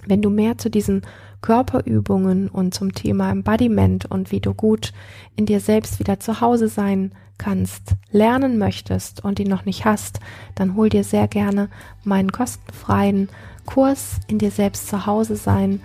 Wenn 0.07 0.23
du 0.23 0.31
mehr 0.31 0.57
zu 0.57 0.71
diesen 0.71 1.03
Körperübungen 1.47 2.49
und 2.49 2.75
zum 2.75 2.93
Thema 2.93 3.31
Embodiment 3.31 4.05
und 4.05 4.33
wie 4.33 4.41
du 4.41 4.53
gut 4.53 4.93
in 5.37 5.47
dir 5.47 5.61
selbst 5.61 6.01
wieder 6.01 6.19
zu 6.19 6.41
Hause 6.41 6.67
sein 6.67 7.13
kannst, 7.39 7.93
lernen 8.11 8.59
möchtest 8.59 9.23
und 9.23 9.39
ihn 9.39 9.47
noch 9.47 9.65
nicht 9.65 9.85
hast, 9.85 10.19
dann 10.57 10.75
hol 10.75 10.89
dir 10.89 11.05
sehr 11.05 11.29
gerne 11.29 11.69
meinen 12.03 12.33
kostenfreien 12.33 13.29
Kurs 13.65 14.19
in 14.27 14.39
dir 14.39 14.51
selbst 14.51 14.89
zu 14.89 15.07
Hause 15.07 15.37
sein. 15.37 15.81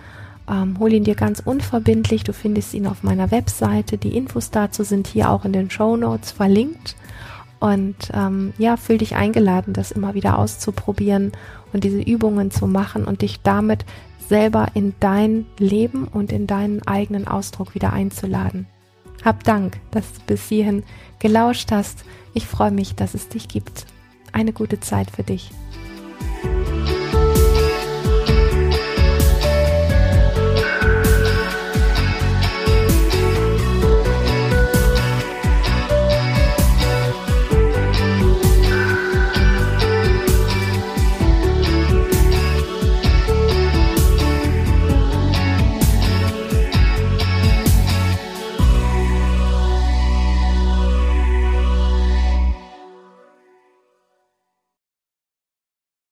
Ähm, 0.50 0.80
hol 0.80 0.92
ihn 0.92 1.04
dir 1.04 1.14
ganz 1.14 1.38
unverbindlich. 1.38 2.24
Du 2.24 2.32
findest 2.32 2.74
ihn 2.74 2.88
auf 2.88 3.04
meiner 3.04 3.30
Webseite. 3.30 3.98
Die 3.98 4.16
Infos 4.16 4.50
dazu 4.50 4.82
sind 4.82 5.06
hier 5.06 5.30
auch 5.30 5.44
in 5.44 5.52
den 5.52 5.70
Show 5.70 5.96
Notes 5.96 6.32
verlinkt. 6.32 6.96
Und 7.60 8.10
ähm, 8.12 8.52
ja, 8.58 8.76
fühl 8.76 8.98
dich 8.98 9.14
eingeladen, 9.14 9.74
das 9.74 9.92
immer 9.92 10.14
wieder 10.14 10.40
auszuprobieren 10.40 11.30
und 11.72 11.84
diese 11.84 12.00
Übungen 12.00 12.50
zu 12.50 12.66
machen 12.66 13.04
und 13.04 13.22
dich 13.22 13.42
damit 13.42 13.84
selber 14.32 14.68
in 14.72 14.94
dein 14.98 15.44
Leben 15.58 16.08
und 16.08 16.32
in 16.32 16.46
deinen 16.46 16.80
eigenen 16.86 17.28
Ausdruck 17.28 17.74
wieder 17.74 17.92
einzuladen. 17.92 18.66
Hab 19.22 19.44
Dank, 19.44 19.78
dass 19.90 20.10
du 20.14 20.20
bis 20.26 20.48
hierhin 20.48 20.84
gelauscht 21.18 21.70
hast. 21.70 22.06
Ich 22.32 22.46
freue 22.46 22.70
mich, 22.70 22.94
dass 22.94 23.12
es 23.12 23.28
dich 23.28 23.46
gibt. 23.48 23.84
Eine 24.32 24.54
gute 24.54 24.80
Zeit 24.80 25.10
für 25.10 25.22
dich. 25.22 25.50